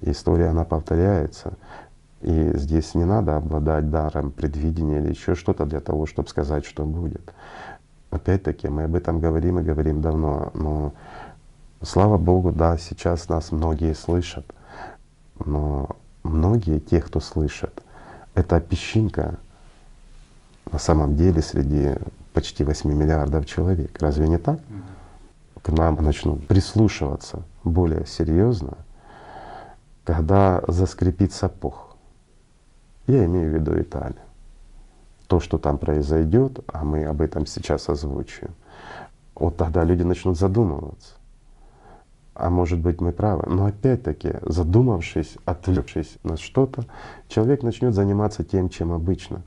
[0.01, 1.55] История, она повторяется.
[2.22, 6.84] И здесь не надо обладать даром предвидения или еще что-то для того, чтобы сказать, что
[6.84, 7.32] будет.
[8.16, 10.94] Опять-таки, мы об этом говорим и говорим давно, но
[11.82, 14.46] слава Богу, да, сейчас нас многие слышат,
[15.44, 15.90] но
[16.22, 17.82] многие, те, кто слышат,
[18.34, 19.38] это песчинка
[20.72, 21.96] на самом деле среди
[22.32, 24.00] почти 8 миллиардов человек.
[24.00, 24.60] Разве не так?
[25.60, 28.78] К нам начнут прислушиваться более серьезно,
[30.04, 31.96] когда заскрипит сапог.
[33.06, 34.26] Я имею в виду Италию
[35.27, 38.55] то, что там произойдет, а мы об этом сейчас озвучиваем,
[39.35, 41.14] вот тогда люди начнут задумываться.
[42.35, 43.45] А может быть мы правы.
[43.47, 46.85] Но опять-таки, задумавшись, отвлекшись на что-то,
[47.29, 49.43] человек начнет заниматься тем, чем обычно.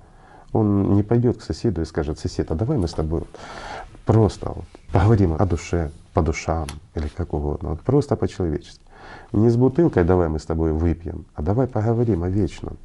[0.54, 3.24] Он не пойдет к соседу и скажет, сосед, а давай мы с тобой
[4.06, 8.82] просто вот поговорим о душе, по душам или как угодно, вот просто по-человечески.
[9.32, 12.78] Не с бутылкой давай мы с тобой выпьем, а давай поговорим о вечном.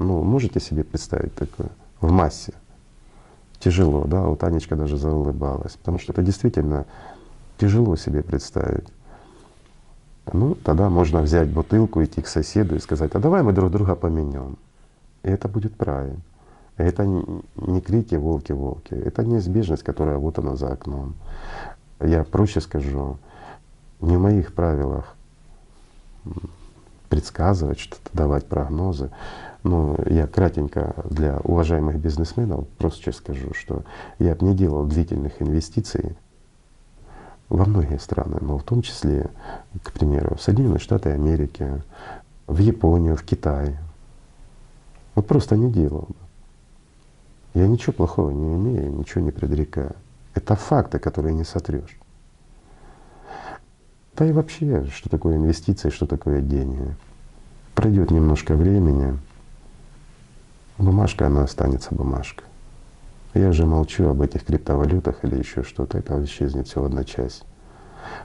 [0.00, 1.68] Ну, можете себе представить такое
[2.00, 2.54] в массе?
[3.58, 6.86] Тяжело, да, вот Анечка даже заулыбалась, потому что это действительно
[7.58, 8.88] тяжело себе представить.
[10.32, 13.94] Ну, тогда можно взять бутылку, идти к соседу и сказать, а давай мы друг друга
[13.94, 14.56] поменяем.
[15.22, 16.22] И это будет правильно.
[16.78, 21.14] Это не крики «волки-волки», это неизбежность, которая вот она за окном.
[22.00, 23.18] Я проще скажу,
[24.00, 25.14] не в моих правилах
[27.10, 29.10] предсказывать что-то, давать прогнозы.
[29.62, 33.84] Но я кратенько для уважаемых бизнесменов просто скажу, что
[34.18, 36.16] я бы не делал длительных инвестиций
[37.50, 39.28] во многие страны, но в том числе,
[39.82, 41.82] к примеру, в Соединенные Штаты Америки,
[42.46, 43.76] в Японию, в Китай.
[45.14, 46.14] Вот просто не делал бы.
[47.52, 49.94] Я ничего плохого не имею, ничего не предрекаю.
[50.34, 51.98] Это факты, которые не сотрешь.
[54.16, 56.94] Да и вообще, что такое инвестиции, что такое деньги.
[57.74, 59.18] Пройдет немножко времени,
[60.82, 62.46] бумажка, она останется бумажкой.
[63.34, 67.44] Я же молчу об этих криптовалютах или еще что-то, это исчезнет всего одна часть.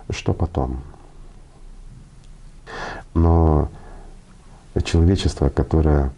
[0.10, 0.82] Что потом?
[3.14, 3.70] Но
[4.84, 6.12] человечество, которое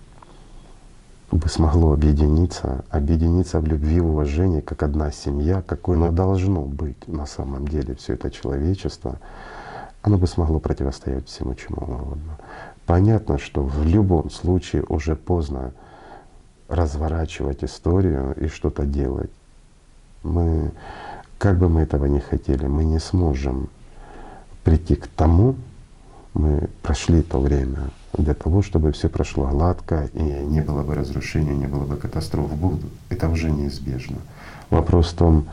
[1.31, 7.07] бы смогло объединиться, объединиться в любви, в уважении, как одна семья, какой оно должно быть
[7.07, 9.19] на самом деле, все это человечество,
[10.01, 12.37] оно бы смогло противостоять всему чему угодно.
[12.85, 15.73] Понятно, что в любом случае уже поздно
[16.67, 19.31] разворачивать историю и что-то делать.
[20.23, 20.71] Мы,
[21.37, 23.69] как бы мы этого не хотели, мы не сможем
[24.63, 25.55] прийти к тому,
[26.33, 31.55] мы прошли то время для того, чтобы все прошло гладко и не было бы разрушений,
[31.55, 32.51] не было бы катастроф.
[32.55, 32.91] Будут.
[33.09, 34.17] Это уже неизбежно.
[34.69, 35.47] Вопрос в том,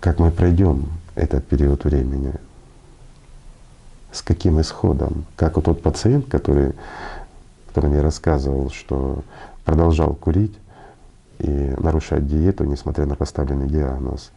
[0.00, 2.34] как мы пройдем этот период времени,
[4.12, 5.26] с каким исходом.
[5.36, 6.72] Как вот тот пациент, который,
[7.68, 9.22] которому я рассказывал, что
[9.64, 10.56] продолжал курить
[11.38, 14.30] и нарушать диету, несмотря на поставленный диагноз.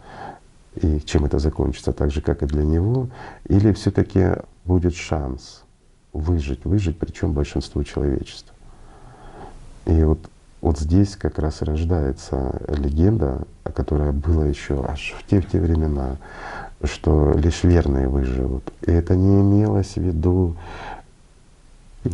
[0.81, 3.07] И чем это закончится, так же, как и для него,
[3.47, 4.33] или все таки
[4.65, 5.63] будет шанс
[6.13, 8.53] выжить, выжить, причем большинству человечества.
[9.85, 10.19] И вот,
[10.61, 16.17] вот здесь как раз рождается легенда, которая была еще аж в те, в те времена,
[16.83, 18.71] что лишь верные выживут.
[18.85, 20.55] И это не имелось в виду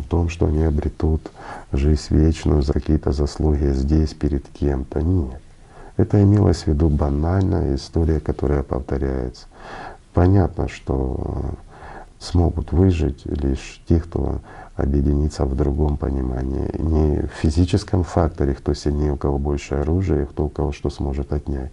[0.00, 1.30] в том, что они обретут
[1.72, 5.02] жизнь вечную за какие-то заслуги здесь перед кем-то.
[5.02, 5.40] Нет.
[5.96, 9.46] Это имелось в виду банальная история, которая повторяется.
[10.12, 11.54] Понятно, что
[12.18, 14.40] смогут выжить лишь те, кто
[14.76, 16.70] объединится в другом понимании.
[16.78, 21.32] Не в физическом факторе, кто сильнее, у кого больше оружия, кто у кого что сможет
[21.32, 21.70] отнять.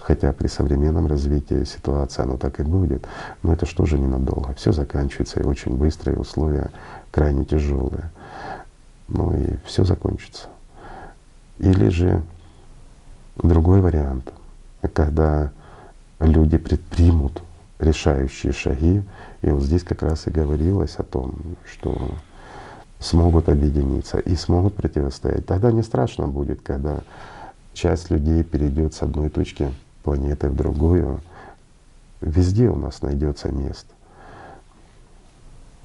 [0.00, 3.06] Хотя при современном развитии ситуации оно так и будет.
[3.42, 4.54] Но это что же ненадолго.
[4.54, 6.70] Все заканчивается и очень быстро, и условия
[7.10, 8.10] крайне тяжелые.
[9.08, 10.48] Ну и все закончится.
[11.58, 12.22] Или же
[13.36, 14.32] другой вариант,
[14.94, 15.50] когда
[16.20, 17.42] люди предпримут
[17.78, 19.02] решающие шаги,
[19.42, 21.34] и вот здесь как раз и говорилось о том,
[21.70, 22.14] что
[22.98, 25.46] смогут объединиться и смогут противостоять.
[25.46, 27.00] Тогда не страшно будет, когда
[27.72, 31.20] часть людей перейдет с одной точки планеты в другую.
[32.20, 33.92] Везде у нас найдется место.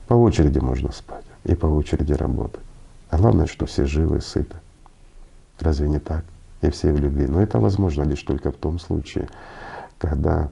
[0.07, 2.63] По очереди можно спать и по очереди работать.
[3.09, 4.55] А главное, что все живы, сыты.
[5.59, 6.23] Разве не так?
[6.61, 7.27] И все в любви.
[7.27, 9.29] Но это возможно лишь только в том случае,
[9.97, 10.49] когда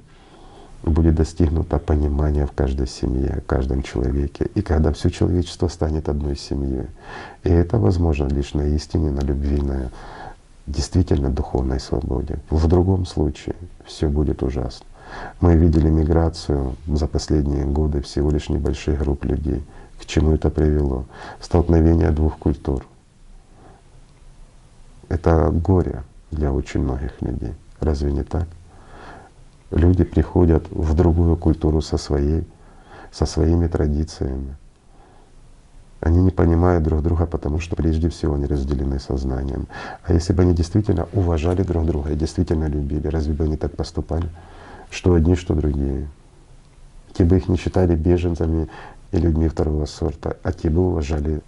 [0.83, 6.35] будет достигнуто понимание в каждой семье, в каждом человеке, и когда все человечество станет одной
[6.35, 6.87] семьей.
[7.43, 9.89] И это возможно лишь на истине, на любви, на
[10.67, 12.39] действительно духовной свободе.
[12.49, 14.85] В другом случае все будет ужасно.
[15.39, 19.63] Мы видели миграцию за последние годы всего лишь небольших групп людей.
[19.99, 21.05] К чему это привело?
[21.41, 22.85] Столкновение двух культур.
[25.09, 27.53] Это горе для очень многих людей.
[27.79, 28.47] Разве не так?
[29.71, 32.43] Люди приходят в другую культуру со своей,
[33.11, 34.55] со своими традициями.
[35.99, 39.67] Они не понимают друг друга, потому что прежде всего они разделены сознанием.
[40.03, 43.75] А если бы они действительно уважали друг друга и действительно любили, разве бы они так
[43.75, 44.29] поступали?
[44.93, 46.07] Что одни, что другие.
[47.13, 48.69] Те бы их не считали беженцами
[49.11, 51.41] и людьми второго сорта, а те бы уважали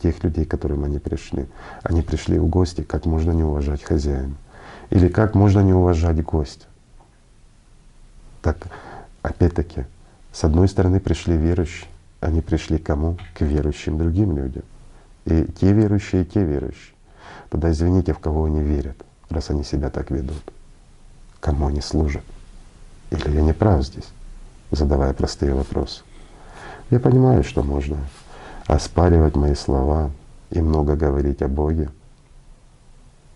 [0.00, 1.48] тех людей, к которым они пришли.
[1.82, 4.34] Они пришли в гости, как можно не уважать хозяина?
[4.90, 6.66] Или как можно не уважать гостя?
[8.42, 8.68] Так,
[9.22, 9.84] опять-таки,
[10.32, 11.88] с одной стороны пришли верующие,
[12.20, 13.18] они пришли к кому?
[13.34, 14.62] К верующим другим людям.
[15.24, 16.94] И те верующие, и те верующие.
[17.50, 20.42] Тогда извините, в кого они верят, раз они себя так ведут.
[21.40, 22.22] Кому они служат?
[23.10, 24.08] Или я не прав здесь,
[24.70, 26.02] задавая простые вопросы?
[26.90, 27.96] Я понимаю, что можно
[28.66, 30.10] оспаривать мои слова
[30.50, 31.90] и много говорить о Боге,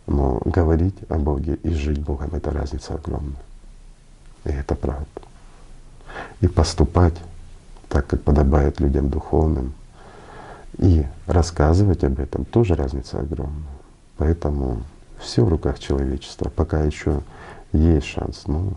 [0.07, 3.43] но говорить о Боге и жить Богом— это разница огромная.
[4.45, 5.07] И это правда.
[6.41, 7.15] И поступать
[7.89, 9.75] так, как подобает людям духовным,
[10.79, 13.69] и рассказывать об этом тоже разница огромная.
[14.17, 14.83] Поэтому
[15.21, 17.21] все в руках человечества, пока еще
[17.73, 18.45] есть шанс.
[18.47, 18.75] Ну,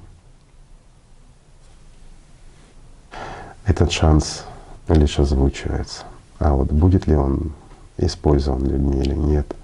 [3.66, 4.44] этот шанс
[4.88, 6.04] лишь озвучивается.
[6.40, 7.54] А вот будет ли он
[7.98, 9.56] использован людьми или нет,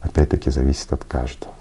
[0.00, 1.52] опять-таки зависит от каждого.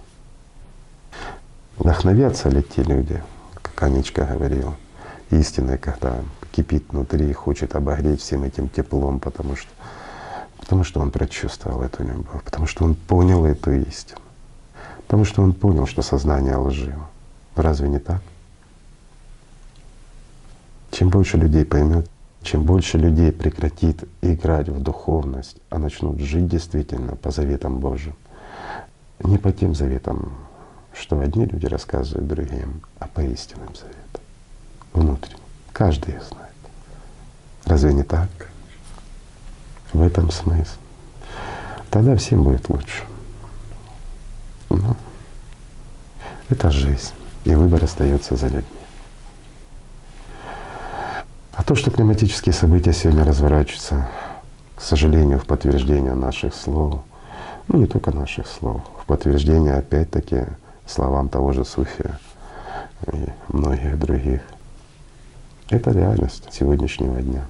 [1.77, 3.21] Вдохновятся ли те люди,
[3.61, 4.75] как Анечка говорила,
[5.29, 6.19] истинной, когда
[6.51, 9.69] кипит внутри и хочет обогреть всем этим теплом, потому что,
[10.59, 14.19] потому что он прочувствовал эту любовь, потому что он понял эту истину,
[15.03, 17.09] потому что он понял, что сознание лживо.
[17.55, 18.21] Разве не так?
[20.95, 22.09] Чем больше людей поймет,
[22.41, 28.15] чем больше людей прекратит играть в духовность, а начнут жить действительно по заветам Божьим,
[29.19, 30.31] не по тем заветам,
[30.93, 34.21] что одни люди рассказывают другим, а по истинным заветам,
[34.93, 35.39] внутренним.
[35.73, 36.53] Каждый их знает.
[37.65, 38.29] Разве не так?
[39.91, 40.77] В этом смысл.
[41.91, 43.03] Тогда всем будет лучше.
[44.69, 44.95] Ну,
[46.47, 47.11] это жизнь,
[47.43, 48.74] и выбор остается за людьми.
[51.55, 54.07] А то, что климатические события сегодня разворачиваются
[54.75, 57.01] к сожалению, в подтверждение наших слов,
[57.67, 60.43] ну не только наших слов, в подтверждение опять-таки
[60.85, 62.19] словам того же Суфия
[63.11, 64.41] и многих других.
[65.69, 67.45] Это реальность сегодняшнего дня.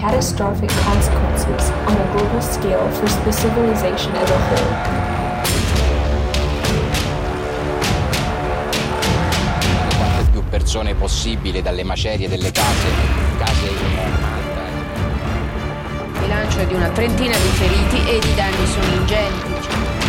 [0.00, 1.33] catastrophic consequences
[1.94, 5.14] on a global scale for civilization as a whole.
[10.50, 12.88] persone possibile dalle macerie delle case,
[13.38, 13.66] case
[16.12, 20.03] Il bilancio è di una trentina di feriti e i danni sono ingenti.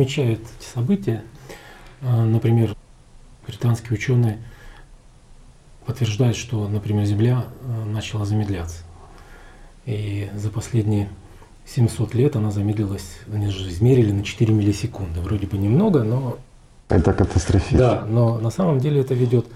[0.00, 1.22] Ученые отмечают эти события.
[2.02, 2.74] А, например,
[3.46, 4.38] британские ученые
[5.86, 8.84] подтверждают, что, например, Земля а, начала замедляться.
[9.86, 11.08] И за последние
[11.66, 15.20] 700 лет она замедлилась, они же измерили на 4 миллисекунды.
[15.20, 16.38] Вроде бы немного, но...
[16.88, 17.78] Это катастрофично.
[17.78, 19.46] Да, но на самом деле это ведет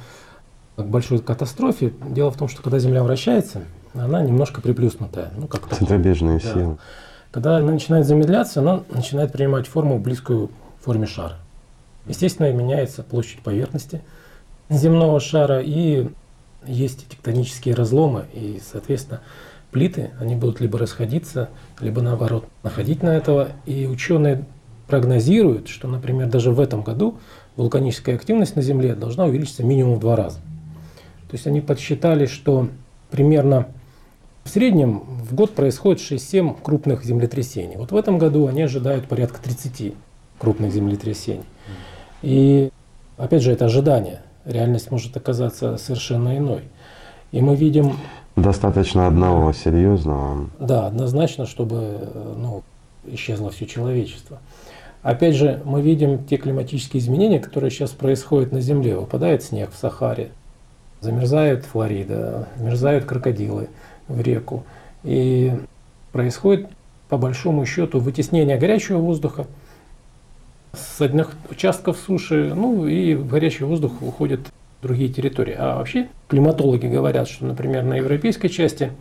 [0.76, 1.92] к большой катастрофе.
[2.08, 3.62] Дело в том, что когда Земля вращается,
[3.92, 5.32] она немножко приплюснутая.
[5.36, 6.76] Ну, как Центробежные да.
[7.34, 11.38] Когда она начинает замедляться, она начинает принимать форму, близкую форме шара.
[12.06, 14.02] Естественно, меняется площадь поверхности
[14.70, 16.10] земного шара, и
[16.64, 19.20] есть тектонические разломы, и, соответственно,
[19.72, 21.48] плиты, они будут либо расходиться,
[21.80, 23.48] либо наоборот находить на этого.
[23.66, 24.44] И ученые
[24.86, 27.18] прогнозируют, что, например, даже в этом году
[27.56, 30.38] вулканическая активность на Земле должна увеличиться минимум в два раза.
[31.28, 32.68] То есть они подсчитали, что
[33.10, 33.66] примерно
[34.44, 37.76] в среднем в год происходит 6-7 крупных землетрясений.
[37.76, 39.94] Вот в этом году они ожидают порядка 30
[40.38, 41.44] крупных землетрясений.
[42.22, 42.70] И
[43.16, 44.20] опять же, это ожидание.
[44.44, 46.62] Реальность может оказаться совершенно иной.
[47.32, 47.96] И мы видим...
[48.36, 50.50] Достаточно одного серьезного.
[50.58, 52.62] Да, однозначно, чтобы ну,
[53.06, 54.40] исчезло все человечество.
[55.02, 58.96] Опять же, мы видим те климатические изменения, которые сейчас происходят на Земле.
[58.96, 60.30] Выпадает снег в Сахаре,
[61.00, 63.68] замерзает Флорида, замерзают крокодилы
[64.08, 64.64] в реку.
[65.02, 65.52] И
[66.12, 66.68] происходит
[67.08, 69.46] по большому счету вытеснение горячего воздуха
[70.72, 74.40] с одних участков суши, ну и в горячий воздух уходят
[74.82, 75.54] другие территории.
[75.56, 78.92] А вообще климатологи говорят, что, например, на европейской части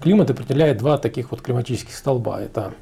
[0.00, 2.40] климат определяет два таких вот климатических столба.
[2.40, 2.72] Это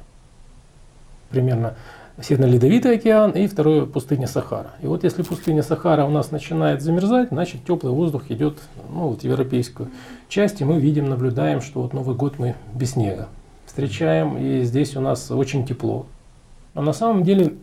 [1.29, 1.75] примерно
[2.21, 4.71] Северно-Ледовитый океан и второе пустыня Сахара.
[4.81, 8.57] И вот если пустыня Сахара у нас начинает замерзать, значит теплый воздух идет
[8.89, 9.89] ну, вот, в европейскую
[10.27, 13.29] часть, и мы видим, наблюдаем, что вот Новый год мы без снега
[13.65, 16.05] встречаем, и здесь у нас очень тепло.
[16.73, 17.53] А на самом деле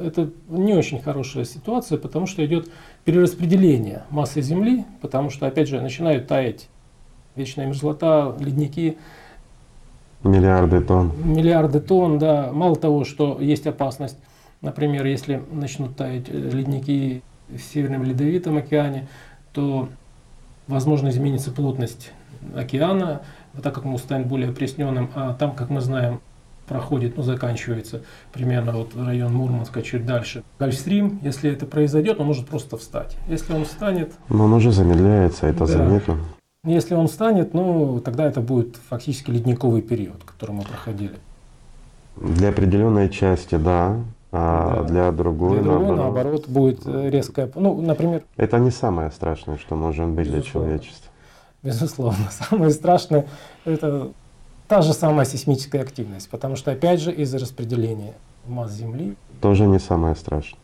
[0.00, 2.70] это не очень хорошая ситуация, потому что идет
[3.04, 6.68] перераспределение массы Земли, потому что, опять же, начинают таять
[7.36, 8.98] вечная мерзлота, ледники,
[10.24, 11.12] Миллиарды тонн.
[11.22, 12.50] Миллиарды тонн, да.
[12.52, 14.18] Мало того, что есть опасность,
[14.60, 19.08] например, если начнут таять ледники в Северном Ледовитом океане,
[19.52, 19.88] то,
[20.66, 22.12] возможно, изменится плотность
[22.56, 23.22] океана,
[23.62, 26.20] так как он станет более опресненным, а там, как мы знаем,
[26.66, 30.42] проходит, ну, заканчивается примерно вот район Мурманска, чуть дальше.
[30.58, 33.16] Гольфстрим, если это произойдет, он может просто встать.
[33.26, 34.12] Если он встанет...
[34.28, 35.66] Но он уже замедляется, это да.
[35.66, 36.18] заметно.
[36.64, 41.16] Если он станет, ну, тогда это будет фактически ледниковый период, который мы проходили.
[42.16, 43.96] Для определенной части, да,
[44.32, 44.82] а да.
[44.82, 46.14] для другой, для другой наоборот.
[46.14, 48.24] наоборот будет э, резкая, ну, например.
[48.36, 50.40] Это не самое страшное, что может быть Безусловно.
[50.40, 51.10] для человечества.
[51.62, 53.26] Безусловно, самое страшное
[53.64, 54.10] это
[54.66, 58.14] та же самая сейсмическая активность, потому что опять же из-за распределения
[58.48, 59.16] масс Земли.
[59.40, 60.60] Тоже не самое страшное.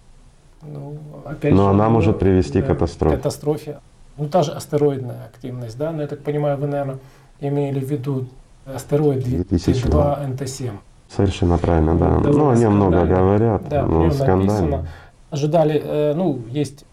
[0.63, 3.17] Ну, опять Но же, она может привести да, к катастрофе.
[3.17, 3.79] катастрофе.
[4.17, 6.99] Ну, та же астероидная активность, да, но я так понимаю, вы, наверное,
[7.41, 8.27] имели в виду
[8.65, 10.71] астероид 2002 НТ-7.
[11.09, 12.09] Совершенно правильно, да.
[12.19, 14.87] Ну, о нем много говорят, да, но скандально.
[15.31, 16.85] ожидали, э, ну, есть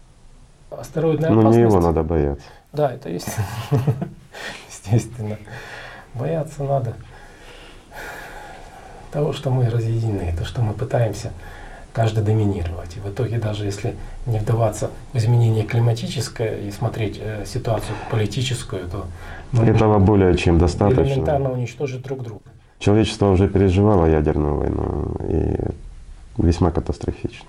[0.70, 1.58] астероидная Но опасность.
[1.58, 2.44] не его надо бояться.
[2.72, 3.28] Да, это есть.
[4.68, 5.38] Естественно.
[6.14, 6.94] Бояться надо
[9.12, 11.32] того, что мы разъединены, то, что мы пытаемся
[11.92, 12.96] каждый доминировать.
[12.96, 13.94] И в итоге, даже если
[14.26, 19.06] не вдаваться в изменение климатическое и смотреть э, ситуацию политическую, то
[19.52, 21.02] мы Этого более чем достаточно.
[21.02, 22.42] элементарно уничтожить друг друга.
[22.78, 25.56] Человечество уже переживало ядерную войну и
[26.42, 27.46] весьма катастрофично.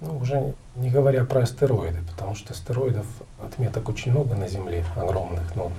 [0.00, 3.06] Ну, уже не говоря про астероиды, потому что астероидов
[3.42, 5.54] отметок очень много на Земле, огромных.
[5.54, 5.70] Но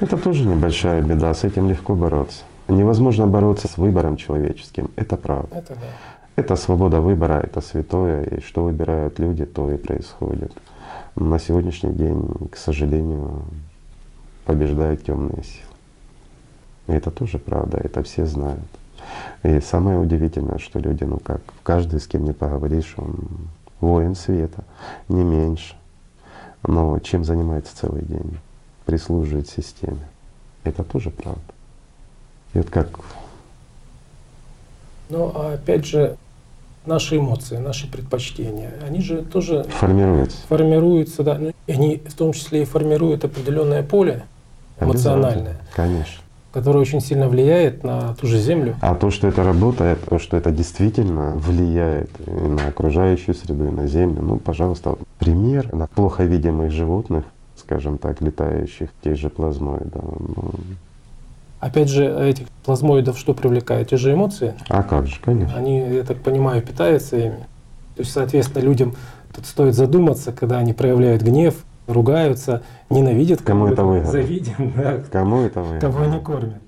[0.00, 2.42] Это тоже небольшая беда, с этим легко бороться.
[2.68, 5.56] Невозможно бороться с выбором человеческим, это правда.
[5.56, 5.86] это да.
[6.38, 10.52] Это свобода выбора, это святое, и что выбирают люди, то и происходит.
[11.16, 13.42] На сегодняшний день, к сожалению,
[14.44, 15.74] побеждают темные силы.
[16.86, 18.68] И это тоже правда, это все знают.
[19.42, 23.16] И самое удивительное, что люди, ну как, каждый, с кем не поговоришь, он
[23.80, 24.62] воин света,
[25.08, 25.74] не меньше.
[26.62, 28.38] Но чем занимается целый день?
[28.86, 30.06] Прислуживает системе.
[30.62, 31.52] Это тоже правда.
[32.54, 33.00] И вот как
[35.08, 36.16] Но а опять же,
[36.88, 40.38] наши эмоции, наши предпочтения, они же тоже формируется?
[40.48, 44.24] формируются, да, ну, и они в том числе и формируют определенное поле
[44.80, 46.22] эмоциональное, Конечно.
[46.52, 48.74] которое очень сильно влияет на ту же Землю.
[48.80, 53.70] А то, что это работает, то, что это действительно влияет и на окружающую среду, и
[53.70, 57.24] на Землю, ну, пожалуйста, пример на плохо видимых животных,
[57.56, 60.02] скажем так, летающих, тех же плазмоидов.
[60.02, 60.50] ну,
[61.60, 63.88] Опять же, этих плазмоидов что привлекает?
[63.88, 64.54] Те же эмоции.
[64.68, 65.56] а как же, конечно.
[65.56, 67.46] Они, я так понимаю, питаются ими.
[67.96, 68.94] То есть, соответственно, людям
[69.34, 71.56] тут стоит задуматься, когда они проявляют гнев,
[71.88, 74.10] ругаются, ненавидят Кому это выгодно?
[74.12, 75.78] завидят, да, Кому это вы?
[75.80, 76.62] кого они кормят.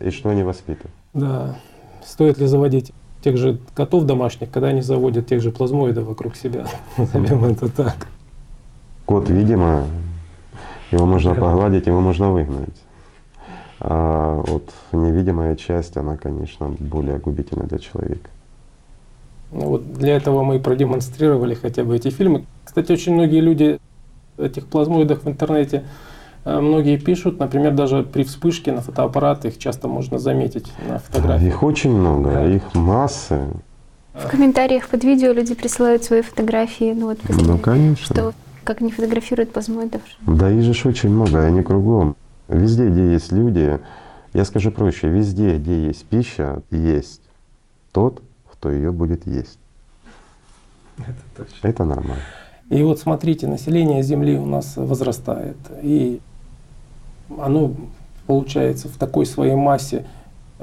[0.00, 0.92] И что они воспитывают?
[1.14, 1.56] Да.
[2.04, 2.92] Стоит ли заводить
[3.22, 6.66] тех же котов домашних, когда они заводят тех же плазмоидов вокруг себя?
[6.98, 8.08] Назовем это так.
[9.06, 9.84] Кот, видимо,
[10.90, 12.76] его можно погладить, его можно выгнать.
[13.80, 18.28] А вот невидимая часть, она, конечно, более губительна для человека.
[19.52, 22.44] Ну вот для этого мы и продемонстрировали хотя бы эти фильмы.
[22.64, 23.78] Кстати, очень многие люди
[24.36, 25.84] этих плазмоидах в интернете
[26.44, 31.46] э, многие пишут, например, даже при вспышке на фотоаппарат их часто можно заметить на фотографии.
[31.46, 33.40] Их очень много, их массы.
[34.14, 38.04] В комментариях под видео люди присылают свои фотографии, ну вот после- Ну, конечно.
[38.04, 38.32] что
[38.64, 40.02] как они фотографируют плазмоидов.
[40.26, 42.16] Да их же очень много, они кругом.
[42.48, 43.78] Везде, где есть люди,
[44.32, 47.20] я скажу проще, везде, где есть пища, есть
[47.92, 49.58] тот, кто ее будет есть.
[50.98, 51.68] Это точно.
[51.68, 52.22] Это нормально.
[52.70, 56.20] И вот смотрите, население Земли у нас возрастает, и
[57.38, 57.72] оно
[58.26, 60.04] получается в такой своей массе,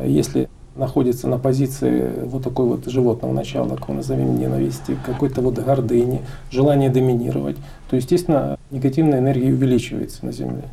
[0.03, 5.57] если находится на позиции вот такой вот животного начала, как мы назовем ненависти, какой-то вот
[5.57, 6.21] гордыни,
[6.51, 7.57] желание доминировать,
[7.89, 10.63] то, естественно, негативная энергия увеличивается на Земле.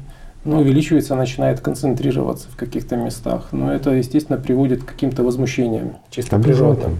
[0.45, 3.49] Но увеличивается, начинает концентрироваться в каких-то местах.
[3.53, 6.99] Но это, естественно, приводит к каким-то возмущениям чисто природным.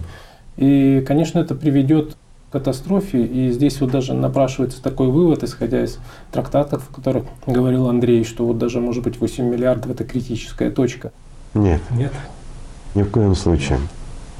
[0.55, 2.15] И, конечно, это приведет
[2.49, 3.25] к катастрофе.
[3.25, 5.99] И здесь вот даже напрашивается такой вывод, исходя из
[6.31, 11.11] трактатов, о которых говорил Андрей, что вот даже, может быть, 8 миллиардов– это критическая точка.
[11.53, 12.13] Нет, Нет?
[12.95, 13.79] ни в коем случае.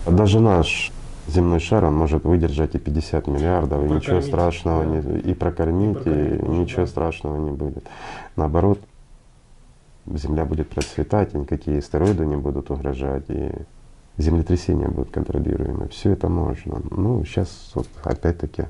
[0.08, 0.92] Даже наш
[1.28, 5.98] земной шар, он может выдержать и 50 миллиардов, и ничего Прокормить, страшного, не, и прокормить,
[5.98, 6.88] и, прокормить можно, ничего да.
[6.88, 7.86] страшного не будет.
[8.36, 8.80] Наоборот,
[10.06, 13.52] Земля будет процветать, и никакие астероиды не будут угрожать, и
[14.18, 15.88] землетрясения будут контролируемы.
[15.88, 16.82] Все это можно.
[16.92, 18.66] Ну, сейчас вот опять-таки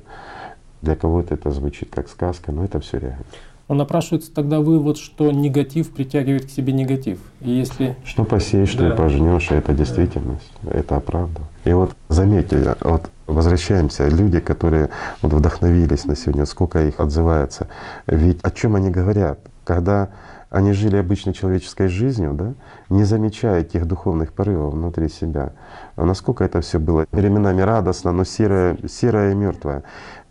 [0.82, 3.24] для кого-то это звучит как сказка, но это все реально.
[3.66, 7.18] Но напрашивается тогда вывод, что негатив притягивает к себе негатив.
[7.40, 8.92] И если Что посеешь, что Да.
[8.92, 11.40] и пожнешь, это действительность, это правда.
[11.64, 14.90] И вот заметьте, вот возвращаемся, люди, которые
[15.22, 17.68] вот вдохновились на сегодня, сколько их отзывается.
[18.06, 19.38] Ведь о чем они говорят?
[19.64, 20.10] Когда
[20.54, 22.54] они жили обычной человеческой жизнью, да,
[22.88, 25.52] не замечая тех духовных порывов внутри себя.
[25.96, 29.82] Насколько это все было временами радостно, но серое, серое и мертвое.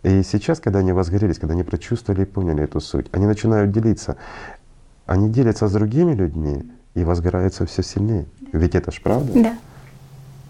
[0.02, 4.16] И сейчас, когда они возгорелись, когда они прочувствовали и поняли эту суть, они начинают делиться.
[5.04, 8.24] Они делятся с другими людьми и возгораются все сильнее.
[8.50, 9.30] Ведь это ж правда?
[9.34, 9.52] Да.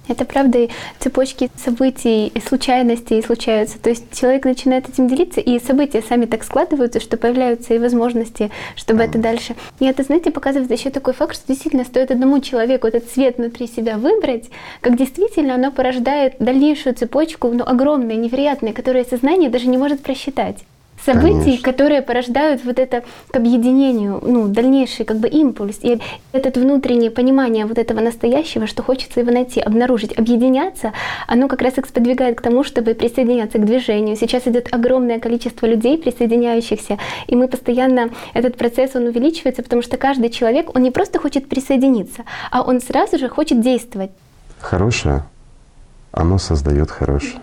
[0.07, 3.79] Это правда, и цепочки событий, и случайностей случаются.
[3.79, 8.51] То есть человек начинает этим делиться, и события сами так складываются, что появляются и возможности,
[8.77, 9.55] чтобы это дальше.
[9.81, 13.67] И это, знаете, показывает еще такой факт, что действительно стоит одному человеку этот цвет внутри
[13.67, 14.51] себя выбрать,
[14.83, 20.65] как действительно оно порождает дальнейшую цепочку, ну, огромные, невероятные, которые сознание даже не может просчитать.
[21.05, 21.65] Событий, Конечно.
[21.65, 25.79] которые порождают вот это к объединению, ну, дальнейший как бы импульс.
[25.83, 26.01] И
[26.33, 30.93] это внутреннее понимание вот этого настоящего, что хочется его найти, обнаружить, объединяться,
[31.27, 34.17] оно как раз их сподвигает к тому, чтобы присоединяться к движению.
[34.17, 39.97] Сейчас идет огромное количество людей, присоединяющихся, и мы постоянно, этот процесс, он увеличивается, потому что
[39.97, 44.11] каждый человек, он не просто хочет присоединиться, а он сразу же хочет действовать.
[44.59, 45.25] Хорошее,
[46.13, 47.41] оно создает хорошее.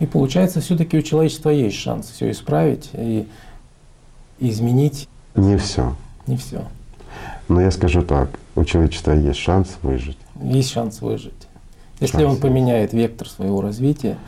[0.00, 3.26] И получается, все-таки у человечества есть шанс все исправить и
[4.38, 5.94] изменить Не все.
[6.26, 6.64] не все.
[7.48, 10.18] Но я скажу так, у человечества есть шанс выжить.
[10.40, 11.32] Есть шанс выжить.
[12.00, 14.18] Если Шанс он поменяет вектор своего развития,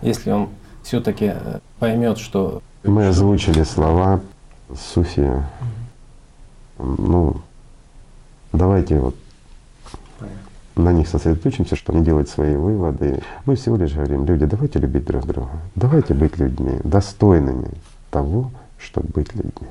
[0.00, 0.48] если он
[0.82, 1.34] все-таки
[1.78, 4.20] поймет, что Мы озвучили слова
[4.74, 5.30] Суфи.
[6.78, 7.36] Ну,
[8.52, 9.14] давайте вот
[10.78, 13.20] на них сосредоточимся, чтобы делать свои выводы.
[13.44, 17.68] Мы всего лишь говорим, люди, давайте любить друг друга, давайте быть людьми, достойными
[18.10, 19.68] того, чтобы быть людьми.